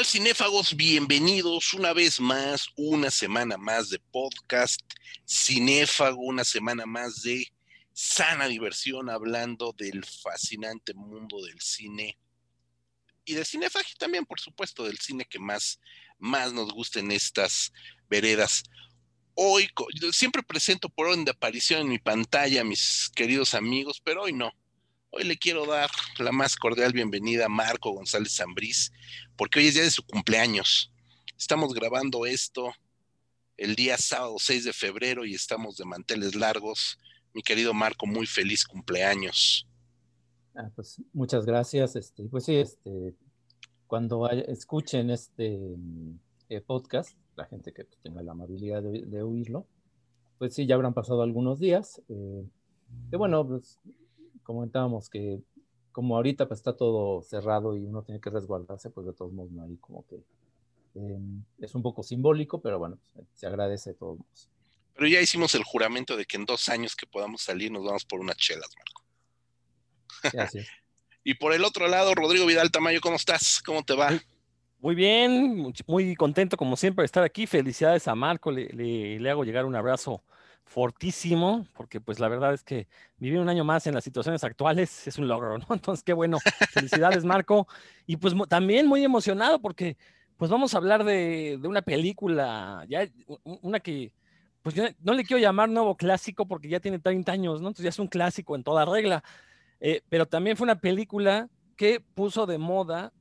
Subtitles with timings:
[0.00, 0.76] tal, cinéfagos?
[0.76, 4.80] Bienvenidos una vez más, una semana más de podcast
[5.28, 7.52] Cinéfago, una semana más de
[7.92, 12.16] sana diversión hablando del fascinante mundo del cine
[13.26, 15.78] y de cinefago también, por supuesto, del cine que más,
[16.18, 17.70] más nos gusta en estas
[18.08, 18.62] veredas.
[19.34, 19.68] Hoy,
[20.12, 24.50] siempre presento por orden de aparición en mi pantalla mis queridos amigos, pero hoy no.
[25.12, 28.92] Hoy le quiero dar la más cordial bienvenida a Marco González Zambriz,
[29.36, 30.92] porque hoy es día de su cumpleaños.
[31.36, 32.72] Estamos grabando esto
[33.56, 36.96] el día sábado 6 de febrero y estamos de manteles largos.
[37.34, 39.66] Mi querido Marco, muy feliz cumpleaños.
[40.54, 41.96] Ah, pues muchas gracias.
[41.96, 43.16] Este, pues sí, este,
[43.88, 45.74] cuando escuchen este
[46.48, 49.66] eh, podcast, la gente que tenga la amabilidad de, oírlo,
[50.38, 52.00] pues sí, ya habrán pasado algunos días.
[52.08, 52.44] Eh,
[53.10, 53.80] bueno, pues
[54.42, 55.40] comentábamos que
[55.92, 59.50] como ahorita pues está todo cerrado y uno tiene que resguardarse, pues de todos modos
[59.52, 60.20] no hay como que
[60.94, 64.48] em, es un poco simbólico, pero bueno, pues, se agradece de todos modos.
[64.94, 68.04] Pero ya hicimos el juramento de que en dos años que podamos salir nos vamos
[68.04, 69.02] por unas chelas, Marco.
[70.32, 70.66] Gracias.
[71.24, 73.62] y por el otro lado, Rodrigo Vidal Tamayo, ¿cómo estás?
[73.64, 74.10] ¿Cómo te va?
[74.78, 77.46] Muy bien, muy contento como siempre de estar aquí.
[77.46, 80.22] Felicidades a Marco, le, le hago llegar un abrazo
[80.70, 82.86] fortísimo, porque pues la verdad es que
[83.18, 85.66] vivir un año más en las situaciones actuales es un logro, ¿no?
[85.70, 86.38] Entonces, qué bueno.
[86.70, 87.66] Felicidades, Marco.
[88.06, 89.96] Y pues también muy emocionado porque
[90.36, 93.08] pues vamos a hablar de, una película, ya
[93.44, 94.12] una que
[94.62, 97.68] pues no le quiero llamar nuevo clásico porque ya tiene 30 años, ¿no?
[97.68, 99.24] Entonces ya es un clásico en toda regla.
[99.80, 103.12] Eh, pero también fue una película que puso de moda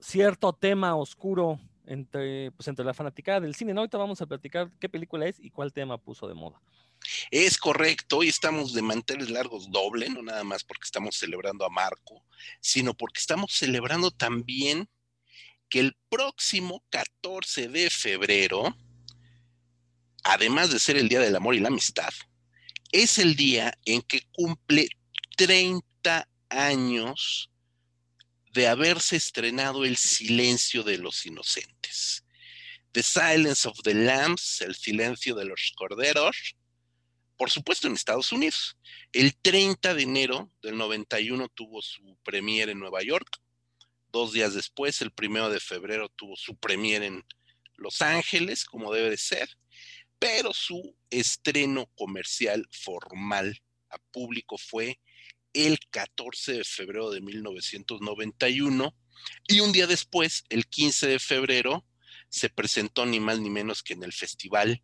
[0.00, 3.72] cierto tema oscuro entre, pues, entre la fanaticada del cine.
[3.72, 3.80] ¿no?
[3.80, 6.60] Ahorita vamos a platicar qué película es y cuál tema puso de moda.
[7.30, 11.70] Es correcto, hoy estamos de manteles largos doble, no nada más porque estamos celebrando a
[11.70, 12.24] Marco,
[12.60, 14.88] sino porque estamos celebrando también
[15.68, 18.76] que el próximo 14 de febrero,
[20.24, 22.12] además de ser el Día del Amor y la Amistad,
[22.92, 24.88] es el día en que cumple
[25.36, 27.50] 30 años
[28.52, 32.24] de haberse estrenado El Silencio de los Inocentes.
[32.92, 36.56] The Silence of the Lambs, El Silencio de los Corderos,
[37.40, 38.76] por supuesto en Estados Unidos.
[39.14, 43.40] El 30 de enero del 91 tuvo su premier en Nueva York.
[44.12, 47.24] Dos días después, el primero de febrero, tuvo su premier en
[47.76, 49.48] Los Ángeles, como debe de ser.
[50.18, 55.00] Pero su estreno comercial formal a público fue
[55.54, 58.94] el 14 de febrero de 1991.
[59.48, 61.86] Y un día después, el 15 de febrero,
[62.28, 64.82] se presentó ni más ni menos que en el Festival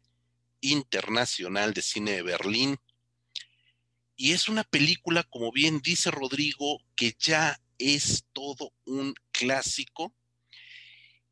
[0.61, 2.77] Internacional de Cine de Berlín.
[4.17, 10.15] Y es una película, como bien dice Rodrigo, que ya es todo un clásico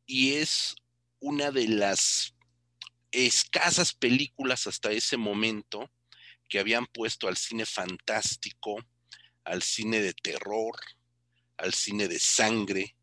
[0.05, 0.75] y es
[1.19, 2.35] una de las
[3.11, 5.89] escasas películas hasta ese momento
[6.47, 8.85] que habían puesto al cine fantástico,
[9.43, 10.75] al cine de terror,
[11.57, 12.95] al cine de sangre,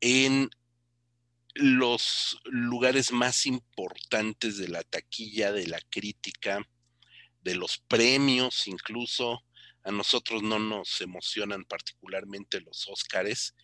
[0.00, 0.48] en
[1.54, 6.68] los lugares más importantes de la taquilla, de la crítica,
[7.42, 9.44] de los premios incluso.
[9.84, 13.54] A nosotros no nos emocionan particularmente los Óscares,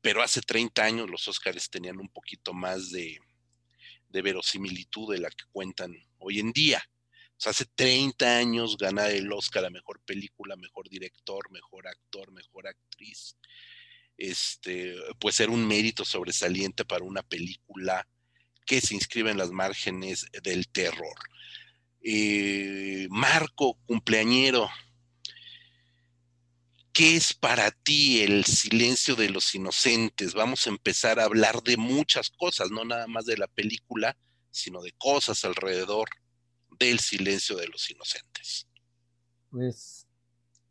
[0.00, 3.20] pero hace 30 años los Óscares tenían un poquito más de,
[4.08, 6.82] de verosimilitud de la que cuentan hoy en día.
[7.44, 13.36] hace 30 años ganar el Óscar a mejor película, mejor director, mejor actor, mejor actriz,
[14.16, 18.06] este, puede ser un mérito sobresaliente para una película
[18.66, 21.14] que se inscribe en las márgenes del terror.
[22.02, 24.68] Eh, Marco, cumpleañero,
[26.92, 30.34] ¿qué es para ti el silencio de los inocentes?
[30.34, 34.16] Vamos a empezar a hablar de muchas cosas, no nada más de la película,
[34.50, 36.08] sino de cosas alrededor
[36.78, 38.68] del silencio de los inocentes.
[39.50, 40.06] Pues,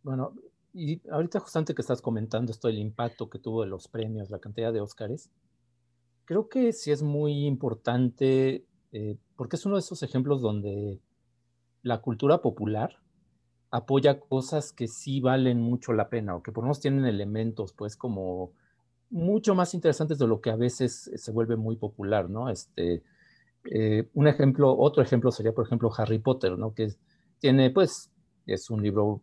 [0.02, 0.34] bueno,
[0.74, 4.40] y ahorita justamente que estás comentando esto del impacto que tuvo de los premios, la
[4.40, 5.30] cantidad de Óscares,
[6.26, 11.00] creo que sí es muy importante, eh, porque es uno de esos ejemplos donde
[11.84, 12.98] la cultura popular
[13.70, 17.74] apoya cosas que sí valen mucho la pena, o que por lo menos tienen elementos,
[17.74, 18.52] pues, como
[19.10, 22.50] mucho más interesantes de lo que a veces se vuelve muy popular, ¿no?
[22.50, 23.04] Este,
[23.72, 26.74] eh, un ejemplo, otro ejemplo sería, por ejemplo, Harry Potter, ¿no?
[26.74, 26.94] Que
[27.40, 28.12] tiene, pues,
[28.46, 29.22] es un libro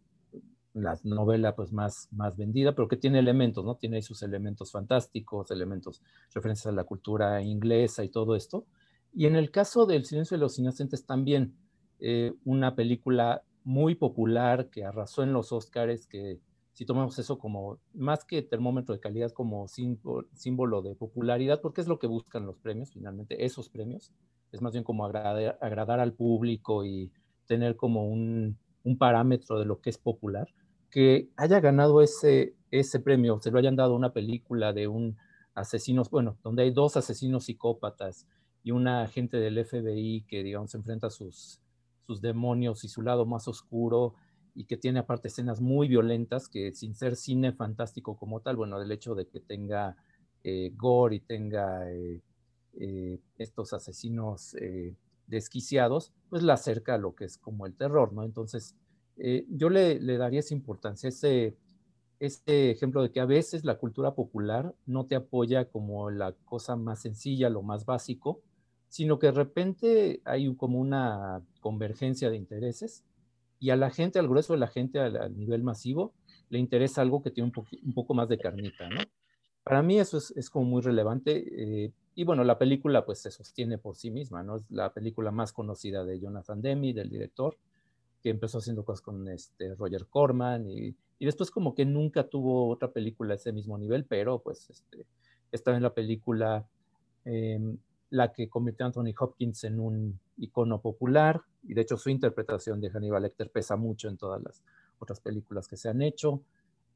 [0.72, 3.76] la novela pues más, más vendida, pero que tiene elementos, ¿no?
[3.76, 6.02] Tiene sus elementos fantásticos, elementos,
[6.32, 8.66] referencias a la cultura inglesa y todo esto.
[9.12, 11.54] Y en el caso del Silencio de los Inocentes también,
[11.98, 16.40] eh, una película muy popular que arrasó en los Oscars, que
[16.72, 21.88] si tomamos eso como, más que termómetro de calidad, como símbolo de popularidad, porque es
[21.88, 24.12] lo que buscan los premios, finalmente, esos premios,
[24.52, 27.12] es más bien como agradar, agradar al público y
[27.46, 30.48] tener como un, un, parámetro de lo que es popular,
[30.90, 35.16] que haya ganado ese, ese premio, se lo hayan dado una película de un
[35.54, 38.26] asesino, bueno, donde hay dos asesinos psicópatas
[38.62, 41.60] y una agente del FBI que, digamos, enfrenta sus,
[42.06, 44.14] sus demonios y su lado más oscuro
[44.54, 48.80] y que tiene aparte escenas muy violentas que sin ser cine fantástico como tal, bueno,
[48.80, 49.96] el hecho de que tenga
[50.42, 52.20] eh, gore y tenga eh,
[52.74, 54.56] eh, estos asesinos
[55.26, 58.24] desquiciados, pues la acerca a lo que es como el terror, ¿no?
[58.24, 58.74] Entonces,
[59.16, 61.56] yo le, daría esa importancia, ese,
[62.18, 67.00] ejemplo de que a veces la cultura popular no te apoya como la cosa más
[67.02, 68.42] sencilla, lo más básico,
[68.88, 73.04] sino que de repente hay como una convergencia de intereses
[73.58, 76.14] y a la gente, al grueso de la gente, al, nivel masivo,
[76.48, 79.00] le interesa algo que tiene un, un, poco más de carnita, ¿no?
[79.62, 81.44] Para mí eso es, como muy relevante.
[81.84, 84.56] Eh, y bueno, la película pues se sostiene por sí misma, ¿no?
[84.56, 87.56] Es la película más conocida de Jonathan Demme, del director,
[88.22, 92.68] que empezó haciendo cosas con este Roger Corman y, y después como que nunca tuvo
[92.68, 95.06] otra película a ese mismo nivel, pero pues este,
[95.52, 96.66] esta en la película
[97.24, 97.58] eh,
[98.10, 102.80] la que convirtió a Anthony Hopkins en un icono popular, y de hecho su interpretación
[102.80, 104.62] de Hannibal Lecter pesa mucho en todas las
[104.98, 106.42] otras películas que se han hecho.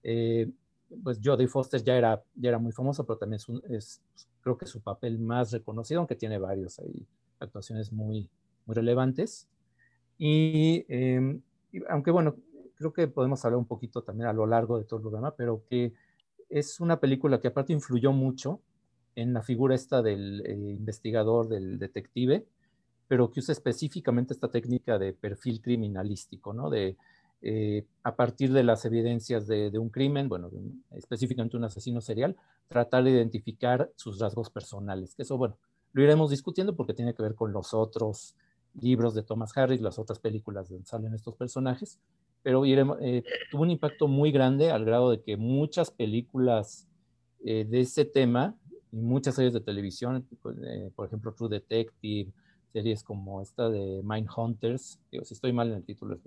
[0.02, 0.50] Eh,
[1.02, 4.02] pues Jodie Foster ya era, ya era muy famosa, pero también es,
[4.42, 7.06] creo que su papel más reconocido, aunque tiene varios ahí,
[7.40, 8.28] actuaciones muy,
[8.66, 9.48] muy relevantes.
[10.18, 12.36] Y, y, aunque bueno,
[12.76, 15.62] creo que podemos hablar un poquito también a lo largo de todo el programa, pero
[15.68, 15.92] que
[16.48, 18.60] es una película que aparte influyó mucho
[19.16, 22.46] en la figura esta del eh, investigador, del detective,
[23.08, 26.70] pero que usa específicamente esta técnica de perfil criminalístico, ¿no?
[26.70, 26.96] De,
[27.42, 30.50] eh, a partir de las evidencias de, de un crimen, bueno,
[30.92, 32.36] específicamente un asesino serial,
[32.68, 35.14] tratar de identificar sus rasgos personales.
[35.18, 35.58] Eso, bueno,
[35.92, 38.34] lo iremos discutiendo porque tiene que ver con los otros
[38.80, 41.98] libros de Thomas Harris, las otras películas donde salen estos personajes,
[42.42, 46.86] pero eh, tuvo un impacto muy grande al grado de que muchas películas
[47.44, 48.56] eh, de ese tema
[48.92, 50.26] y muchas series de televisión,
[50.66, 52.30] eh, por ejemplo True Detective,
[52.72, 56.18] series como esta de Mindhunters, digo, si estoy mal en el título,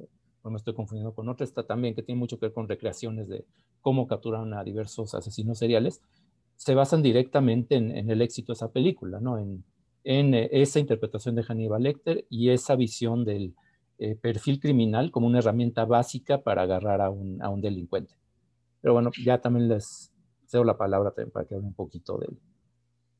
[0.44, 3.28] no me estoy confundiendo con otra, esta también que tiene mucho que ver con recreaciones
[3.28, 3.46] de
[3.82, 6.02] cómo capturan a diversos asesinos seriales,
[6.56, 9.38] se basan directamente en, el éxito de esa película, ¿no?
[9.38, 9.64] En,
[10.07, 13.54] en, eh, esa interpretación de Hannibal Lecter y esa visión del
[14.00, 18.15] eh, perfil criminal como una herramienta básica para agarrar a un, a un delincuente.
[18.80, 20.13] Pero bueno, ya también les
[20.48, 22.39] cedo la palabra también para que hable un poquito del,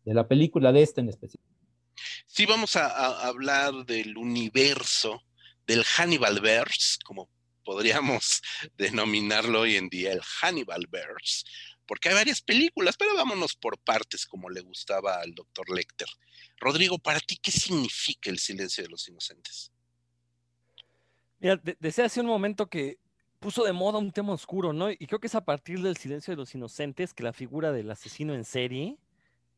[0.05, 1.43] de la película de este en específico.
[2.25, 5.23] Sí, vamos a, hablar del universo,
[5.65, 5.83] del
[6.41, 7.29] Verse, como
[7.65, 8.41] podríamos
[8.77, 10.21] denominarlo hoy en día, el
[10.89, 11.43] Verse,
[11.85, 16.07] porque hay varias películas, pero vámonos por partes, como le gustaba al doctor Lecter.
[16.59, 19.71] Rodrigo, para ti, ¿qué significa el silencio de los inocentes?
[21.39, 22.98] Mira, desde hace un momento que
[23.39, 24.89] puso de moda un tema oscuro, ¿no?
[24.89, 27.92] Y creo que es a partir del silencio de los inocentes que la figura del
[27.92, 28.98] asesino en serie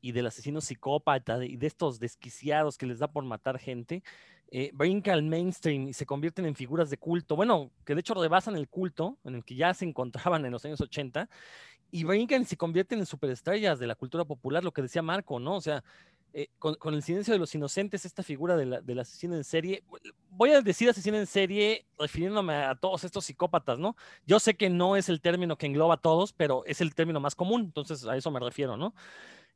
[0.02, 4.04] y del asesino psicópata y de estos desquiciados que les da por matar gente,
[4.52, 8.14] eh, brinca al mainstream y se convierten en figuras de culto, bueno, que de hecho
[8.14, 11.30] rebasan el culto en el que ya se encontraban en los años 80
[11.92, 15.40] y brincan y se convierten en superestrellas de la cultura popular, lo que decía Marco,
[15.40, 15.56] ¿no?
[15.56, 15.84] O sea,
[16.34, 19.84] eh, con, el silencio de los inocentes, esta figura de del asesino en serie,
[20.30, 23.96] voy a decir asesino en serie refiriéndome a todos estos psicópatas, ¿no?
[24.28, 27.20] Yo sé que no es el término que engloba a todos, pero es el término
[27.20, 28.94] más común, entonces a eso me refiero, ¿no?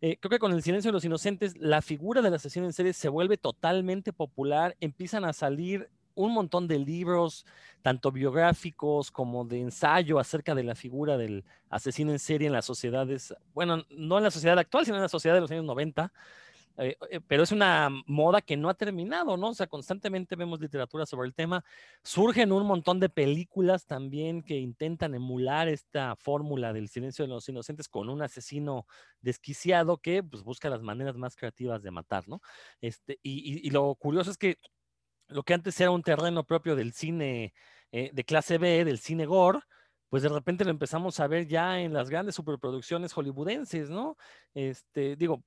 [0.02, 2.94] Eh, creo que con el silencio de los inocentes, la figura del asesino en serie
[2.94, 7.46] se vuelve totalmente popular, empiezan a salir un montón de libros,
[7.82, 12.66] tanto biográficos como de ensayo acerca de la figura del asesino en serie en las
[12.66, 16.12] sociedades, bueno, no en la sociedad actual, sino en la sociedad de los años 90.
[16.78, 19.50] Eh, eh, pero es una moda que no ha terminado, ¿no?
[19.50, 21.64] O sea, constantemente vemos literatura sobre el tema.
[22.04, 27.48] Surgen un montón de películas también que intentan emular esta fórmula del silencio de los
[27.48, 28.88] inocentes con un asesino
[29.22, 32.42] desquiciado que pues, busca las maneras más creativas de matar, ¿no?
[32.82, 34.58] Este, y, lo curioso es que
[35.28, 37.54] lo que antes era un terreno propio del cine
[37.92, 39.60] eh, de clase B, del cine gore,
[40.10, 44.18] pues de repente lo empezamos a ver ya en las grandes superproducciones hollywoodenses, ¿no?
[44.54, 45.44] Este, digo,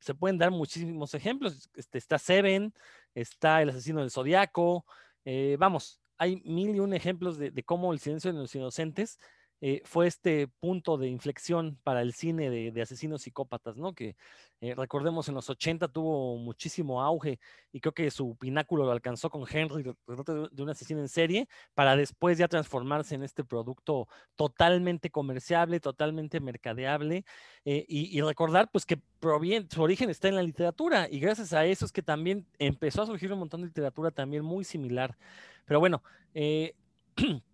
[0.00, 1.68] se pueden dar muchísimos ejemplos.
[1.74, 2.72] Este, está Seven,
[3.14, 4.84] está El asesino del Zodiaco.
[5.24, 9.18] Eh, vamos, hay mil y un ejemplos de, cómo el silencio de los inocentes
[9.60, 13.92] eh, fue este punto de inflexión para el cine de, asesinos psicópatas, ¿no?
[13.92, 14.16] Que
[14.60, 17.40] eh, recordemos en los 80 tuvo muchísimo auge
[17.72, 21.96] y creo que su pináculo lo alcanzó con Henry, de un asesino en serie, para
[21.96, 27.24] después ya transformarse en este producto totalmente comerciable, totalmente mercadeable
[27.64, 31.64] eh, y, recordar pues que proviene, su origen está en la literatura y gracias a
[31.64, 35.16] eso es que también empezó a surgir un montón de literatura también muy similar.
[35.64, 36.02] Pero bueno,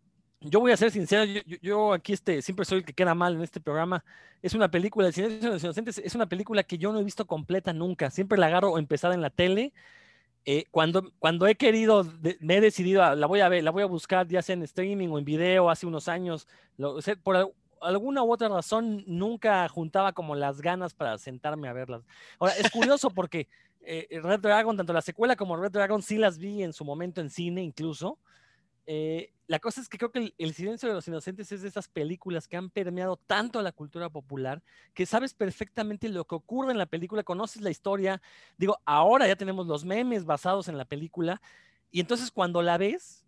[0.45, 1.25] yo voy a ser sincero,
[1.63, 4.05] yo, aquí este, siempre soy el que queda mal en este programa.
[4.43, 7.05] Es una película, El silencio de los inocentes, es una película que yo no he
[7.05, 8.11] visto completa nunca.
[8.11, 9.73] Siempre la agarro empezada en la tele.
[10.45, 12.07] Eh, cuando, cuando he querido,
[12.41, 14.63] me he decidido, ah, la voy a ver, la voy a buscar ya sea en
[14.63, 16.47] streaming o en video hace unos años.
[17.23, 22.03] por alguna u otra razón nunca juntaba como las ganas para sentarme a verlas.
[22.39, 23.49] Ahora, es curioso porque
[23.81, 27.23] eh, Red Dragon, tanto la secuela como Red Dragon, sí las vi en su momento
[27.23, 28.19] en cine incluso.
[28.87, 31.89] Eh, la cosa es que creo que el, Silencio de los Inocentes es de esas
[31.89, 34.63] películas que han permeado tanto a la cultura popular
[34.95, 38.23] que sabes perfectamente lo que ocurre en la película, conoces la historia.
[38.57, 41.43] Digo, ahora ya tenemos los memes basados en la película
[41.91, 43.25] y entonces cuando la ves,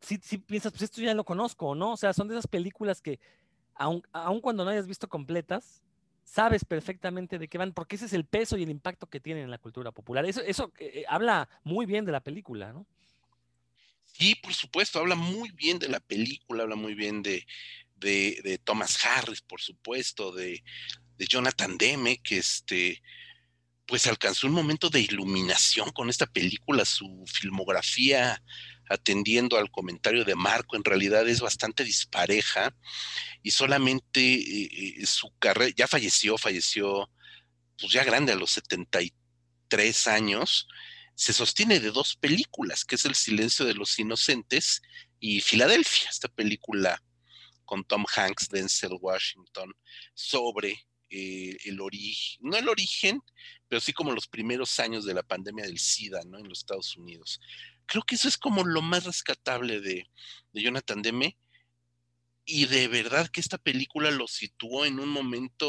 [0.00, 1.92] sí, piensas, pues esto ya lo conozco, ¿no?
[1.92, 3.18] O sea, son de esas películas que,
[3.74, 4.02] aun,
[4.40, 5.82] cuando no hayas visto completas,
[6.22, 9.44] sabes perfectamente de qué van, porque ese es el peso y el impacto que tienen
[9.44, 10.24] en la cultura popular.
[10.24, 12.86] Eso, eso eh, habla muy bien de la película, ¿no?
[14.18, 17.46] Y por supuesto, habla muy bien de la película, habla muy bien de,
[17.96, 20.62] de, Thomas Harris, por supuesto, de,
[21.16, 23.02] de, Jonathan Demme, que este,
[23.86, 28.42] pues alcanzó un momento de iluminación con esta película, su filmografía
[28.88, 32.74] atendiendo al comentario de Marco, en realidad es bastante dispareja.
[33.42, 37.10] Y solamente eh, eh, su carrera, ya falleció, falleció
[37.78, 40.68] pues ya grande a los 73 años,
[41.18, 44.82] se sostiene de dos películas, que es El silencio de los inocentes
[45.18, 47.02] y Filadelfia, esta película
[47.64, 49.74] con Tom Hanks, Denzel Washington,
[50.14, 53.20] sobre eh, el origen, no el origen,
[53.66, 56.38] pero sí como los primeros años de la pandemia del SIDA, ¿no?
[56.38, 57.40] En los Estados Unidos.
[57.86, 60.08] Creo que eso es como lo más rescatable de,
[60.52, 61.36] Jonathan Demme.
[62.44, 65.66] Y de verdad que esta película lo situó en un momento,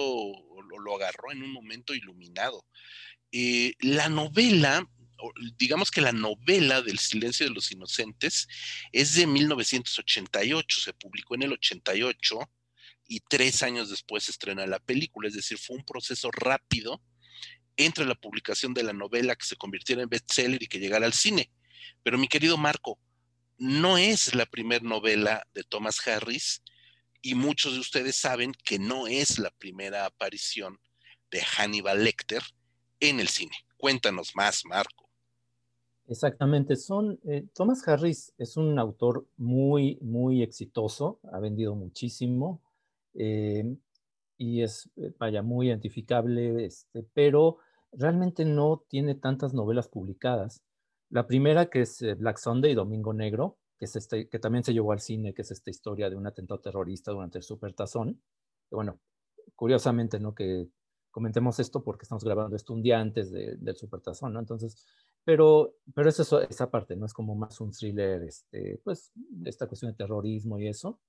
[0.69, 2.63] lo, lo agarró en un momento iluminado.
[3.31, 4.87] Eh, la novela
[5.57, 8.47] digamos que la novela del silencio de los inocentes
[8.91, 12.39] es de 1988, se publicó en el 88
[13.07, 17.01] y tres años después se estrena la película, es decir, fue un proceso rápido
[17.75, 21.13] entre la publicación de la novela que se convirtiera en bestseller y que llegara al
[21.13, 21.49] cine.
[22.03, 22.99] Pero mi querido Marco,
[23.57, 26.61] no es la primera novela de Thomas Harris
[27.21, 30.79] y muchos de ustedes saben que no es la primera aparición
[31.31, 32.43] de Hannibal Lecter
[32.99, 33.55] en el cine.
[33.77, 35.08] Cuéntanos más, Marco.
[36.09, 42.63] Exactamente, son, eh, Thomas Harris es un autor muy, muy exitoso, ha vendido muchísimo
[43.13, 43.77] eh,
[44.35, 47.57] y es, eh, vaya, muy identificable, este, pero
[47.91, 50.63] realmente no tiene tantas novelas publicadas.
[51.11, 54.93] La primera que es Black Sunday, Domingo Negro, que, es este, que también se llevó
[54.93, 58.19] al cine, que es esta historia de un atentado terrorista durante el Supertazón.
[58.71, 58.99] Bueno,
[59.55, 60.33] curiosamente, ¿no?
[60.33, 60.67] Que
[61.11, 64.39] comentemos esto porque estamos grabando esto un día antes del Supertazón, ¿no?
[64.39, 64.85] Entonces,
[65.23, 67.05] pero, pero es eso, esa parte, ¿no?
[67.05, 69.11] Es como más un thriller, este, pues,
[69.45, 70.99] esta cuestión de terrorismo y eso.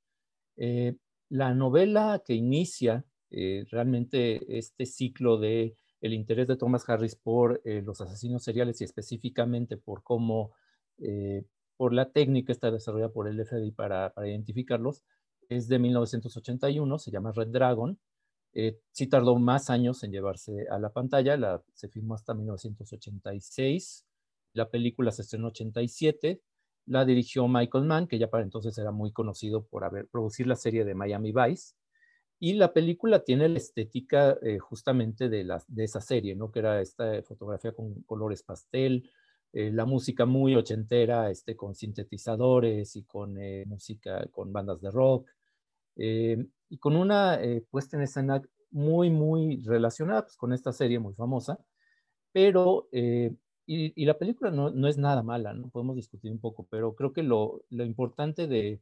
[0.57, 0.97] Eh,
[1.29, 7.61] la novela que inicia eh, realmente este ciclo de el interés de Thomas Harris por
[7.65, 10.53] eh, los asesinos seriales y específicamente por cómo,
[11.79, 15.03] por la técnica está desarrollada por el FBI para identificarlos,
[15.49, 17.99] es de 1981, se llama Red Dragon,
[18.53, 24.05] eh, sí tardó más años en llevarse a la pantalla, la, se filmó hasta 1986,
[24.55, 26.43] la película se estrenó en 87,
[26.87, 30.57] la dirigió Michael Mann, que ya para entonces era muy conocido por haber producido la
[30.57, 31.75] serie de Miami Vice,
[32.41, 36.51] y la película tiene la estética eh, justamente de, la, de esa serie, ¿no?
[36.51, 39.11] que era esta fotografía con colores pastel,
[39.53, 45.29] eh, la música muy ochentera, este, con sintetizadores y con música, con bandas de rock,
[45.97, 50.99] eh, y con una eh, puesta en escena muy, muy relacionada pues, con esta serie
[50.99, 51.59] muy famosa,
[52.33, 53.35] pero, eh,
[53.67, 57.13] y, la película no, no, es nada mala, no podemos discutir un poco, pero creo
[57.13, 58.81] que lo, lo importante de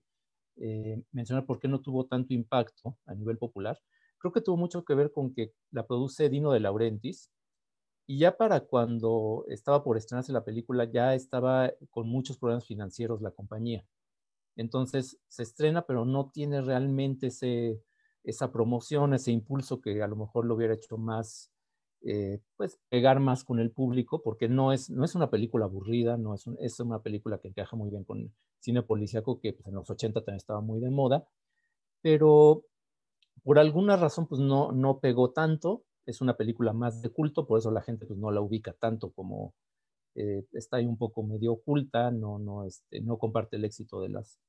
[1.13, 3.79] mencionar por qué no tuvo tanto impacto a nivel popular,
[4.19, 7.31] creo que tuvo mucho que ver con que la produce Dino de Laurentiis,
[8.11, 13.21] y ya para cuando estaba por estrenarse la película, ya estaba con muchos problemas financieros
[13.21, 13.85] la compañía.
[14.59, 17.81] Entonces se estrena, pero no tiene realmente ese,
[18.25, 21.53] esa promoción, ese impulso que a lo mejor lo hubiera hecho más,
[22.03, 26.17] eh, pues pegar más con el público, porque no es, no es una película aburrida,
[26.17, 29.75] no es, es una película que encaja muy bien con cine policíaco, que pues, en
[29.75, 31.29] los 80 también estaba muy de moda,
[32.03, 32.65] pero
[33.45, 37.61] por alguna razón pues no, no pegó tanto, es una película más de culto, por
[37.61, 39.55] eso la gente pues no la ubica tanto como
[40.17, 44.09] eh, está ahí un poco medio oculta, no, no, este, no comparte el éxito de,
[44.09, 44.41] las,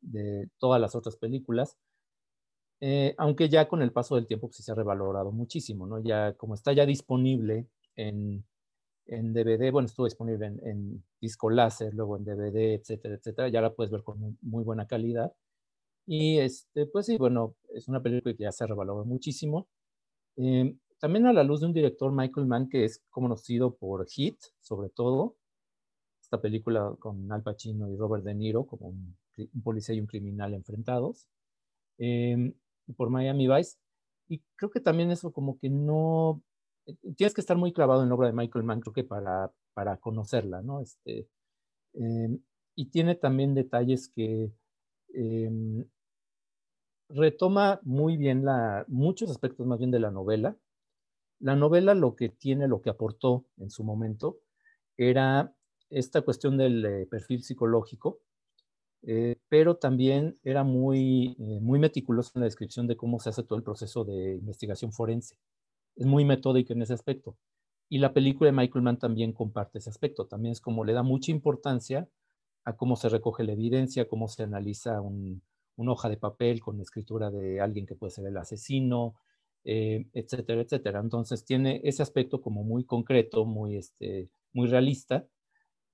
[0.00, 1.76] de todas las otras películas.
[2.80, 6.02] Eh, aunque ya con el paso del tiempo pues, se ha revalorado muchísimo, ¿no?
[6.02, 8.44] Ya como está ya disponible en,
[9.06, 13.74] en DVD, bueno, estuvo disponible en, disco láser, luego en DVD, etcétera, etcétera, ya la
[13.74, 15.32] puedes ver con muy, buena calidad.
[16.06, 19.68] Y este, pues sí, bueno, es una película que ya se ha revalorado muchísimo.
[20.36, 24.38] Eh, también a la luz de un director, Michael Mann, que es conocido por Hit,
[24.60, 25.36] sobre todo,
[26.22, 29.16] esta película con Al Pacino y Robert De Niro como un,
[29.62, 31.28] policía y un criminal enfrentados,
[31.98, 32.54] eh,
[32.96, 33.78] por Miami Vice.
[34.28, 36.42] Y creo que también eso como que no,
[36.86, 39.52] eh, tienes que estar muy clavado en la obra de Michael Mann, creo que para,
[39.74, 40.80] para conocerla, ¿no?
[40.80, 41.28] Este,
[41.94, 42.40] em,
[42.76, 44.52] y tiene también detalles que
[45.14, 45.84] em,
[47.08, 50.56] retoma muy bien la, muchos aspectos más bien de la novela.
[51.40, 54.38] La novela lo que tiene, lo que aportó en su momento,
[54.96, 55.54] era
[55.90, 58.20] esta cuestión del eh, perfil psicológico,
[59.06, 63.56] eh, pero también era muy, muy meticuloso en la descripción de cómo se hace todo
[63.58, 65.36] el proceso de investigación forense
[65.96, 67.36] es muy metódico en ese aspecto.
[67.88, 70.26] Y la película de Michael Mann también comparte ese aspecto.
[70.26, 72.08] También es como le da mucha importancia
[72.64, 75.42] a cómo se recoge la evidencia, cómo se analiza un,
[75.76, 79.14] una hoja de papel con escritura de alguien que puede ser el asesino,
[79.64, 81.00] eh, etcétera, etcétera.
[81.00, 85.26] Entonces tiene ese aspecto como muy concreto, muy, este, muy realista,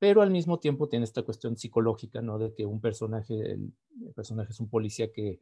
[0.02, 2.37] pero al mismo tiempo tiene esta cuestión psicológica, ¿no?
[2.37, 3.73] De que un personaje, el,
[4.16, 5.38] personaje es un policía que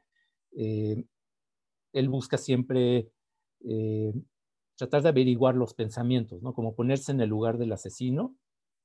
[0.55, 1.02] eh,
[1.95, 3.11] él busca siempre
[3.64, 4.12] eh,
[4.76, 6.52] tratar de averiguar los pensamientos, ¿no?
[6.52, 8.37] Como ponerse en el lugar del asesino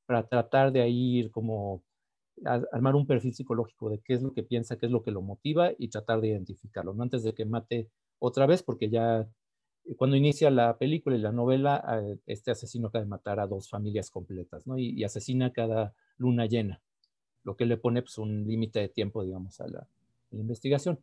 [0.06, 1.84] para tratar de ahí como
[2.72, 5.22] armar un perfil psicológico de qué es lo que piensa, qué es lo que lo
[5.22, 7.04] motiva y tratar de identificarlo, ¿no?
[7.04, 9.28] Antes de que mate otra vez, porque ya
[9.98, 13.70] cuando inicia la película y la novela, eh, este asesino acaba de matar a dos
[13.70, 14.78] familias completas, ¿no?
[14.78, 16.82] Y, asesina cada luna llena,
[17.44, 19.88] lo que le pone pues, un límite de tiempo, digamos, a la,
[20.32, 21.00] investigación.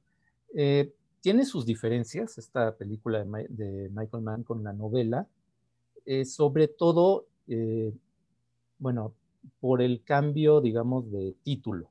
[0.55, 0.92] Eh,
[1.23, 5.29] tiene sus diferencias esta película de, Michael Mann con la novela,
[6.05, 7.95] eh, sobre todo, eh,
[8.79, 9.14] bueno,
[9.61, 11.90] por el cambio, digamos, de título,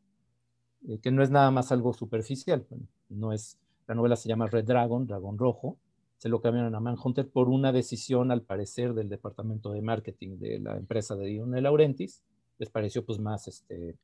[0.87, 2.65] eh, que no es nada más algo superficial.
[3.09, 5.77] no es, la novela se llama Red Dragon, Dragón Rojo,
[6.21, 10.59] se lo cambiaron a Manhunter por una decisión, al parecer, del departamento de marketing de
[10.59, 12.23] la empresa de Dion de Laurentiis.
[12.59, 13.97] Les pareció, pues, más, este,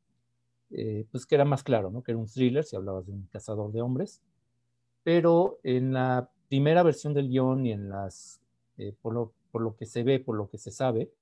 [1.12, 2.02] pues, que era más claro, ¿no?
[2.02, 4.22] Que era un thriller, si hablabas de un cazador de hombres
[5.08, 8.42] pero en la primera versión del guion y en las,
[8.78, 11.14] eh, por, lo, por, lo, que se ve, por lo que se sabe,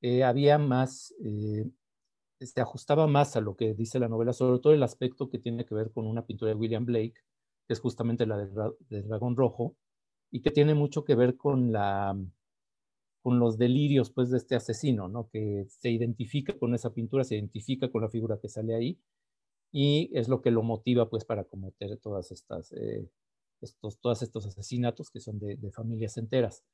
[0.00, 1.68] eh, había más, eh,
[2.40, 5.66] se ajustaba más a lo que dice la novela, sobre todo el aspecto que tiene
[5.66, 7.12] que ver con una pintura de William Blake,
[7.66, 9.76] que es justamente la del, dragón rojo,
[10.34, 12.18] y que tiene mucho que ver con la
[13.22, 15.28] con los delirios pues de este asesino, ¿no?
[15.28, 18.98] Que se identifica con esa pintura, se identifica con la figura que sale ahí
[19.70, 23.08] y es lo que lo motiva pues para cometer todas estas, eh,
[23.62, 26.64] estos, todos estos asesinatos que son de, familias enteras.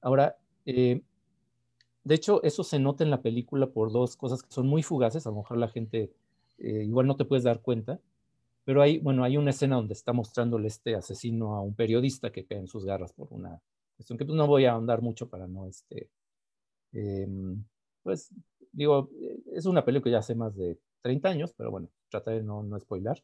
[0.00, 1.02] Ahora, eh,
[2.04, 5.26] de hecho, eso se nota en la película por dos cosas que son muy fugaces,
[5.26, 6.12] a lo mejor la gente
[6.58, 7.98] eh, igual no te puedes dar cuenta,
[8.68, 12.44] pero hay, bueno, hay una escena donde está mostrándole este asesino a un periodista que
[12.44, 13.62] cae en sus garras por una
[13.96, 16.10] cuestión que pues no voy a ahondar mucho para no, este,
[16.92, 17.64] em,
[18.02, 18.30] pues
[18.70, 19.08] digo,
[19.54, 22.78] es una película ya hace más de 30 años, pero bueno, trataré de no, no
[22.78, 23.22] spoilar.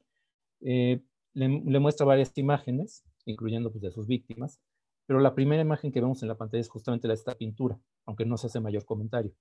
[0.63, 1.03] Eh,
[1.35, 4.59] le, muestra varias imágenes, incluyendo pues, de sus víctimas,
[5.05, 7.79] pero la primera imagen que vemos en la pantalla es justamente la de esta pintura,
[8.07, 9.35] aunque no se hace mayor comentario.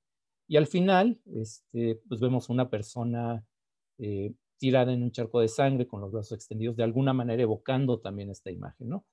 [0.50, 3.46] Y al final, este, pues vemos una persona
[4.00, 8.00] eh, tirada en un charco de sangre con los brazos extendidos, de alguna manera evocando
[8.00, 9.06] también esta imagen, ¿no?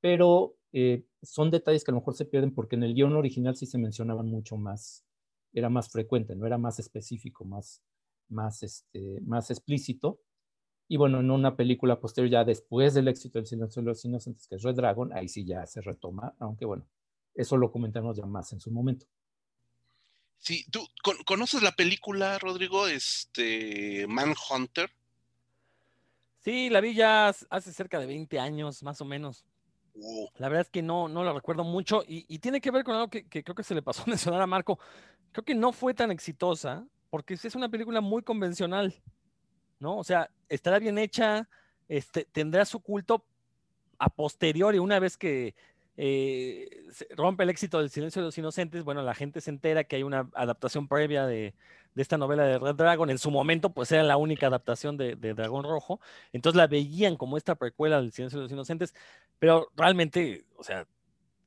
[0.00, 3.54] Pero eh, son detalles que a lo mejor se pierden porque en el guion original
[3.54, 5.04] sí se mencionaban mucho más,
[5.52, 7.80] era más frecuente, no era más específico, más,
[8.28, 10.18] más, este, más explícito.
[10.88, 14.48] Y bueno, en una película posterior, ya después del éxito del Silencio de los Inocentes,
[14.48, 16.88] que es Red Dragon, ahí sí ya se retoma, aunque bueno,
[17.36, 19.06] eso lo comentamos ya más en su momento.
[20.42, 20.84] Sí, ¿tú
[21.24, 24.90] conoces la película, Rodrigo, este Manhunter?
[26.40, 29.44] Sí, la vi ya hace cerca de 20 años, más o menos.
[29.94, 30.28] Oh.
[30.38, 33.08] La verdad es que no, no la recuerdo mucho y, tiene que ver con algo
[33.08, 34.80] que, que, creo que se le pasó a mencionar a Marco.
[35.30, 39.00] Creo que no fue tan exitosa porque es una película muy convencional,
[39.78, 39.96] ¿no?
[39.96, 41.48] O sea, estará bien hecha,
[41.86, 43.24] este, tendrá su culto
[43.96, 45.54] a posteriori, una vez que
[45.96, 46.68] eh,
[47.10, 50.02] rompe el éxito del Silencio de los Inocentes, bueno, la gente se entera que hay
[50.02, 51.54] una adaptación previa de,
[51.94, 53.10] de esta novela de Red Dragon.
[53.10, 56.00] En su momento, pues era la única adaptación de, de Dragón Rojo.
[56.32, 58.94] Entonces la veían como esta precuela del Silencio de los Inocentes,
[59.38, 60.86] pero realmente, o sea,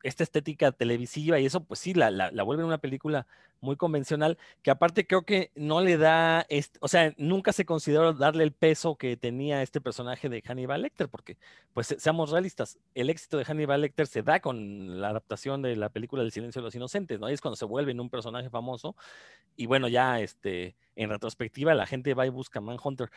[0.06, 3.26] esta estética televisiva y eso, pues sí, la, la, vuelven una película
[3.60, 6.46] muy convencional, que aparte creo que no le da,
[6.80, 11.10] o sea, nunca se consideró darle el peso que tenía este personaje de Hannibal Lecter,
[11.10, 11.38] porque,
[11.74, 15.90] pues, seamos realistas, el éxito de Hannibal Lecter se da con la adaptación de la
[15.90, 17.26] película El silencio de los inocentes, ¿no?
[17.26, 18.96] Ahí es cuando se vuelve un personaje famoso,
[19.56, 23.10] y bueno, ya, este, en retrospectiva, la gente va y busca Manhunter.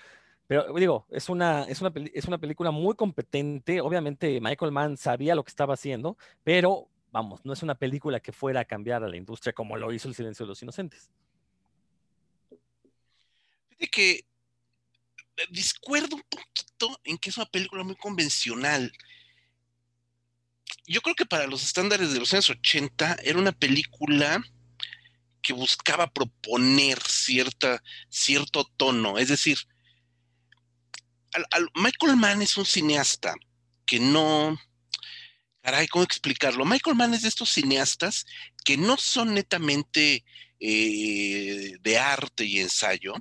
[0.48, 3.82] Pero digo, es una, es, una es una película muy competente.
[3.82, 8.32] Obviamente Michael Mann sabía lo que estaba haciendo, pero vamos, no es una película que
[8.32, 11.10] fuera a cambiar a la industria como lo hizo El Silencio de los Inocentes.
[13.68, 18.90] Fíjate que eh, discuerdo un poquito en que es una película muy convencional.
[20.86, 24.42] Yo creo que para los estándares de los años 80 era una película
[25.42, 29.18] que buscaba proponer cierta, cierto tono.
[29.18, 29.58] Es decir,
[31.74, 33.34] Michael Mann es un cineasta
[33.86, 34.58] que no,
[35.62, 36.64] caray, ¿cómo explicarlo?
[36.64, 38.26] Michael Mann es de estos cineastas
[38.64, 40.24] que no son netamente
[40.60, 43.14] eh, de arte y ensayo,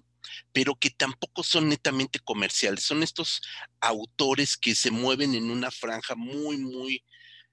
[0.51, 2.83] pero que tampoco son netamente comerciales.
[2.83, 3.41] Son estos
[3.79, 7.03] autores que se mueven en una franja muy, muy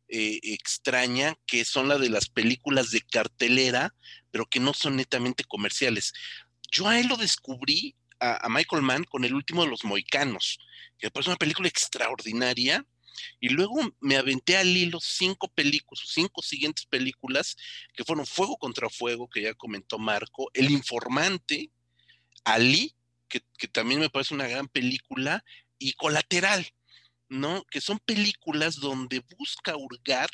[0.09, 3.95] eh, extraña, que son la de las películas de cartelera,
[4.31, 6.13] pero que no son netamente comerciales.
[6.71, 10.59] Yo a él lo descubrí a, Michael Mann con el último de los Moicanos,
[10.99, 12.85] que me parece una película extraordinaria.
[13.41, 17.57] Y luego me aventé al hilo cinco películas, cinco siguientes películas
[17.95, 21.71] que fueron Fuego contra Fuego, que ya comentó Marco, El Informante,
[22.43, 22.97] Ali,
[23.29, 25.45] que, que también me parece una gran película,
[25.79, 26.67] y Colateral,
[27.29, 27.63] ¿no?
[27.71, 30.29] Que son películas donde busca hurgar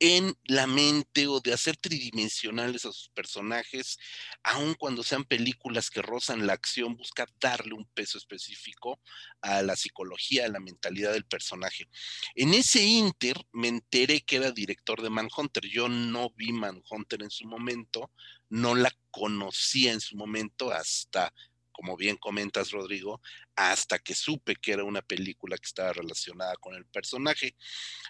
[0.00, 3.98] en la mente o de hacer tridimensionales a sus personajes,
[4.42, 9.00] aun cuando sean películas que rozan la acción, busca darle un peso específico
[9.40, 11.88] a la psicología, a la mentalidad del personaje.
[12.34, 15.64] En ese inter me enteré que era director de Manhunter.
[15.64, 18.10] Yo no vi Manhunter en su momento,
[18.48, 21.32] no la conocía en su momento hasta
[21.74, 23.20] como bien comentas, Rodrigo,
[23.56, 27.56] hasta que supe que era una película que estaba relacionada con el personaje.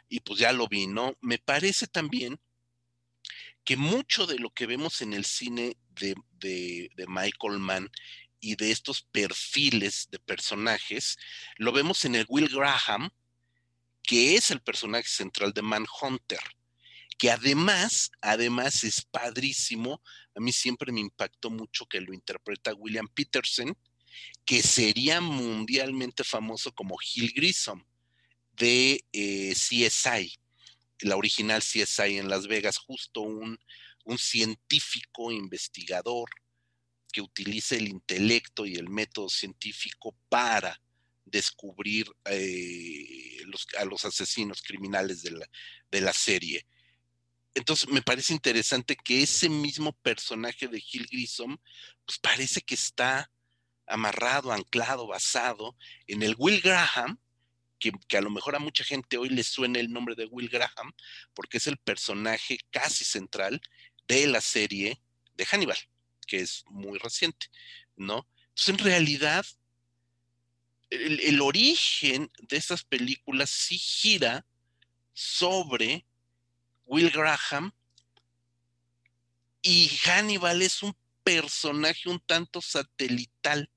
[0.09, 1.16] Y pues ya lo vi, ¿no?
[1.22, 2.38] Me parece también
[3.64, 7.90] que mucho de lo que vemos en el cine de, de, Michael Mann
[8.38, 11.16] y de estos perfiles de personajes,
[11.57, 13.11] lo vemos en el Will Graham,
[14.03, 16.40] que es el personaje central de Manhunter
[17.18, 20.03] que además, además es padrísimo.
[20.35, 23.77] A mí siempre me impactó mucho que lo interpreta William Peterson,
[24.44, 27.85] que sería mundialmente famoso como Gil Grissom
[28.53, 30.38] de eh, CSI,
[31.00, 33.59] la original CSI en Las Vegas, justo un,
[34.05, 36.31] un científico investigador
[37.12, 40.81] que utiliza el intelecto y el método científico para
[41.24, 43.38] descubrir eh,
[43.79, 45.48] a los asesinos criminales de la,
[45.90, 46.66] de la serie
[47.54, 51.56] entonces me parece interesante que ese mismo personaje de Gil Grissom,
[52.04, 53.30] pues parece que está
[53.86, 57.18] amarrado, anclado, basado en el Will Graham,
[57.78, 60.92] que, a lo mejor a mucha gente hoy le suena el nombre de Will Graham,
[61.34, 63.60] porque es el personaje casi central
[64.08, 65.00] de la serie
[65.36, 65.78] de Hannibal,
[66.26, 67.46] que es muy reciente,
[67.96, 68.26] ¿no?
[68.48, 69.46] Entonces, en realidad,
[70.90, 74.46] el, el origen de estas películas sí gira
[75.12, 76.06] sobre
[76.87, 77.73] Will Graham.
[79.62, 83.70] Y Hannibal es un personaje un tanto satelital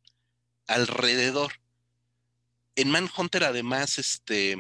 [0.68, 1.54] alrededor.
[2.76, 4.58] En Manhunter, además, este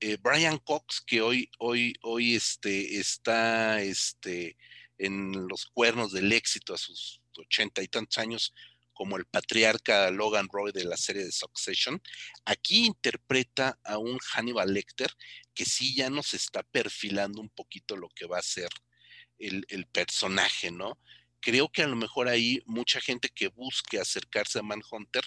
[0.00, 4.56] eh, Brian Cox, que hoy, hoy, hoy este, está este,
[4.98, 8.54] en los cuernos del éxito a sus ochenta y tantos años,
[9.02, 12.00] como el patriarca Logan Roy de la serie de Succession,
[12.44, 15.10] aquí interpreta a un Hannibal Lecter
[15.54, 18.68] que sí ya nos está perfilando un poquito lo que va a ser
[19.40, 21.00] el, personaje, ¿no?
[21.40, 25.24] Creo que a lo mejor ahí mucha gente que busque acercarse a Manhunter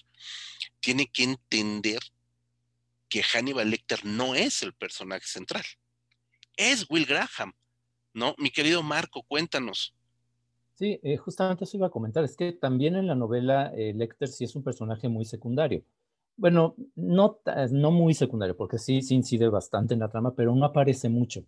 [0.80, 2.00] tiene que entender
[3.10, 5.66] que Hannibal Lecter no es el personaje central,
[6.56, 7.54] es Will Graham,
[8.14, 8.36] ¿no?
[8.38, 9.94] Mi querido Marco, cuéntanos.
[10.76, 12.24] Sí, eh, justamente eso iba a comentar.
[12.24, 15.84] Es que también en la novela eh, Lecter sí es un personaje muy secundario.
[16.38, 17.40] Bueno, no,
[17.72, 21.46] no muy secundario, porque sí, sí incide bastante en la trama, pero no aparece mucho.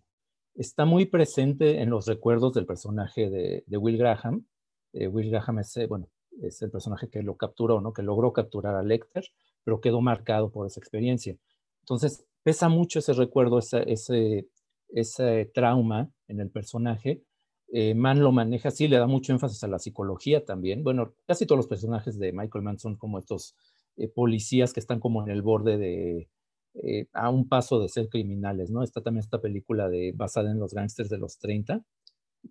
[0.54, 4.46] Está muy presente en los recuerdos del personaje de, Will Graham.
[4.94, 6.08] Eh, Will Graham es, bueno,
[6.42, 7.92] es el personaje que lo capturó, ¿no?
[7.92, 9.24] Que logró capturar a Lecter,
[9.62, 11.36] pero quedó marcado por esa experiencia.
[11.82, 14.48] Entonces, pesa mucho ese recuerdo, ese,
[14.88, 17.22] ese trauma en el personaje,
[17.70, 20.82] Eh, Mann lo maneja así, le da mucho énfasis a la psicología también.
[20.82, 23.54] Bueno, casi todos los personajes de Michael Mann son como estos
[23.96, 26.30] eh, policías que están como en el borde de,
[26.74, 28.82] eh, a un paso de ser criminales, ¿no?
[28.82, 31.84] Está también esta película de, basada en los gángsters de los 30.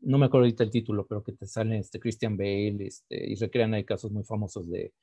[0.01, 3.35] No me acuerdo ahorita el título, pero que te sale este Christian Bale este, y
[3.35, 4.93] recrean ahí casos muy famosos de,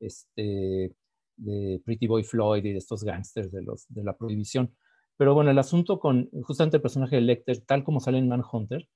[0.00, 0.92] este,
[1.36, 4.74] de Pretty Boy Floyd y de estos gángsters de, los, de la prohibición.
[5.16, 8.88] Pero bueno, el asunto con justamente el personaje de Lecter, tal como sale en Manhunter,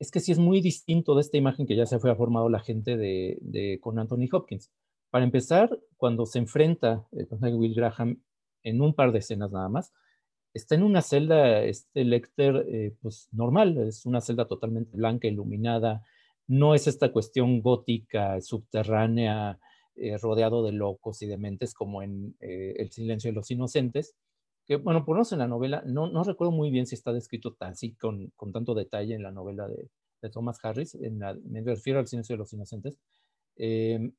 [0.00, 2.60] es que sí es muy distinto de esta imagen que ya se fue formado la
[2.60, 4.72] gente de, con Anthony Hopkins.
[5.10, 8.22] Para empezar, cuando se enfrenta el personaje de Will Graham
[8.62, 9.92] en un par de escenas nada más,
[10.54, 16.02] está en una celda, este Lecter, eh, pues normal, es una celda totalmente blanca, iluminada,
[16.46, 19.60] no es esta cuestión gótica, subterránea,
[19.96, 24.14] eh, rodeado de locos y de mentes como en eh, El silencio de los inocentes,
[24.70, 27.94] que bueno, por en la novela, no, no recuerdo muy bien si está descrito así
[27.94, 29.90] con, con tanto detalle en la novela de,
[30.22, 32.96] de Thomas Harris, en la, me refiero al silencio de los inocentes,
[33.56, 34.12] em,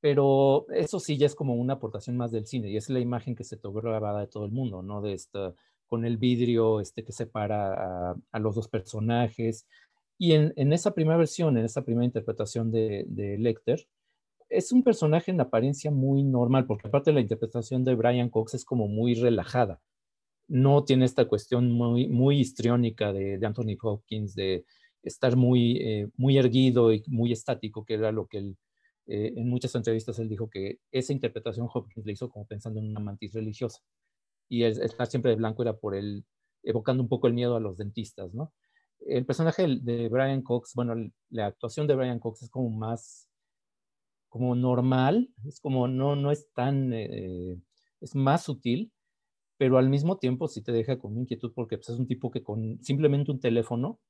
[0.00, 3.36] pero eso sí ya es como una aportación más del cine y es la imagen
[3.36, 5.00] que se te grabada de todo el mundo, ¿no?
[5.00, 5.54] De esta,
[5.86, 9.68] con el vidrio este, que separa a, a los dos personajes.
[10.18, 13.86] Y en, en, esa primera versión, en esa primera interpretación de, de Lecter,
[14.54, 18.64] es un personaje en apariencia muy normal, porque aparte la interpretación de Brian Cox es
[18.64, 19.80] como muy relajada.
[20.48, 24.64] No tiene esta cuestión muy, muy histriónica de, Anthony Hopkins, de
[25.02, 28.56] estar muy, eh, muy erguido y muy estático, que era lo que él,
[29.06, 32.88] eh, en muchas entrevistas él dijo que esa interpretación Hopkins le hizo como pensando en
[32.90, 33.80] una mantis religiosa.
[34.48, 36.24] Y el, estar siempre de blanco era por él,
[36.62, 38.52] evocando un poco el miedo a los dentistas, ¿no?
[39.00, 40.94] El personaje de Brian Cox, bueno,
[41.30, 43.28] la actuación de Brian Cox es como más
[44.34, 47.56] como normal, es como no, no es tan, eh,
[48.00, 48.90] es más sutil,
[49.58, 52.42] pero al mismo tiempo sí te deja con inquietud porque pues, es un tipo que
[52.42, 54.00] con simplemente un teléfono,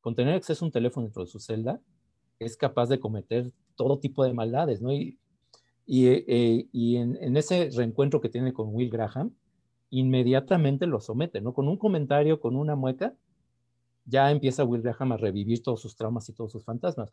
[0.00, 1.82] con tener acceso a un teléfono dentro de su celda,
[2.38, 4.94] es capaz de cometer todo tipo de maldades, ¿no?
[4.94, 5.18] Y,
[5.84, 9.34] y, eh, y en, en, ese reencuentro que tiene con Will Graham,
[9.90, 11.52] inmediatamente lo somete, ¿no?
[11.52, 13.14] Con un comentario, con una mueca,
[14.06, 17.12] ya empieza Will Graham a revivir todos sus traumas y todos sus fantasmas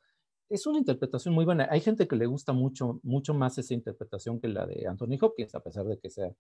[0.49, 1.67] es una interpretación muy buena.
[1.71, 5.56] Hay gente que le gusta mucho, mucho más esa interpretación que la de Anthony Hopkins,
[5.56, 6.32] a pesar de que sea,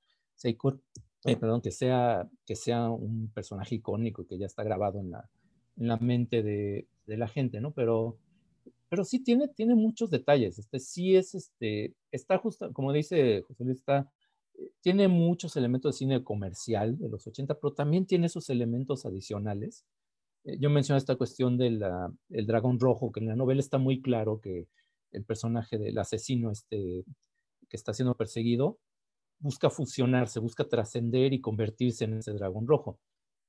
[0.43, 5.29] eh, perdón, que sea, que sea un personaje icónico que ya está grabado en la,
[5.77, 7.71] en la mente de, de, la gente, ¿no?
[7.71, 8.17] Pero,
[8.89, 10.59] pero sí tiene, tiene muchos detalles.
[10.59, 14.11] Este sí es, este, está justo, como dice José Luis, está,
[14.55, 19.05] eh, tiene muchos elementos de cine comercial de los 80, pero también tiene esos elementos
[19.05, 19.85] adicionales
[20.43, 21.79] yo mencioné esta cuestión del
[22.29, 24.67] dragón rojo, que en la novela está muy claro que
[25.11, 27.05] el personaje del asesino este,
[27.69, 28.79] que está siendo perseguido
[29.39, 32.99] busca fusionarse, busca trascender y convertirse en ese dragón rojo.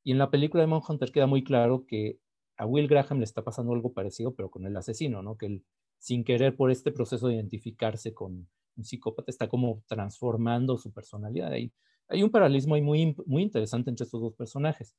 [0.02, 2.18] Y en la película de Manhunter queda muy claro que
[2.56, 5.36] a Will Graham le está pasando algo parecido, pero con el asesino, ¿no?
[5.36, 5.64] Que él,
[5.98, 11.52] sin querer por este proceso de identificarse con un psicópata, está como transformando su personalidad.
[11.52, 11.72] Hay,
[12.08, 14.94] hay un paralelismo muy, muy interesante entre estos dos personajes.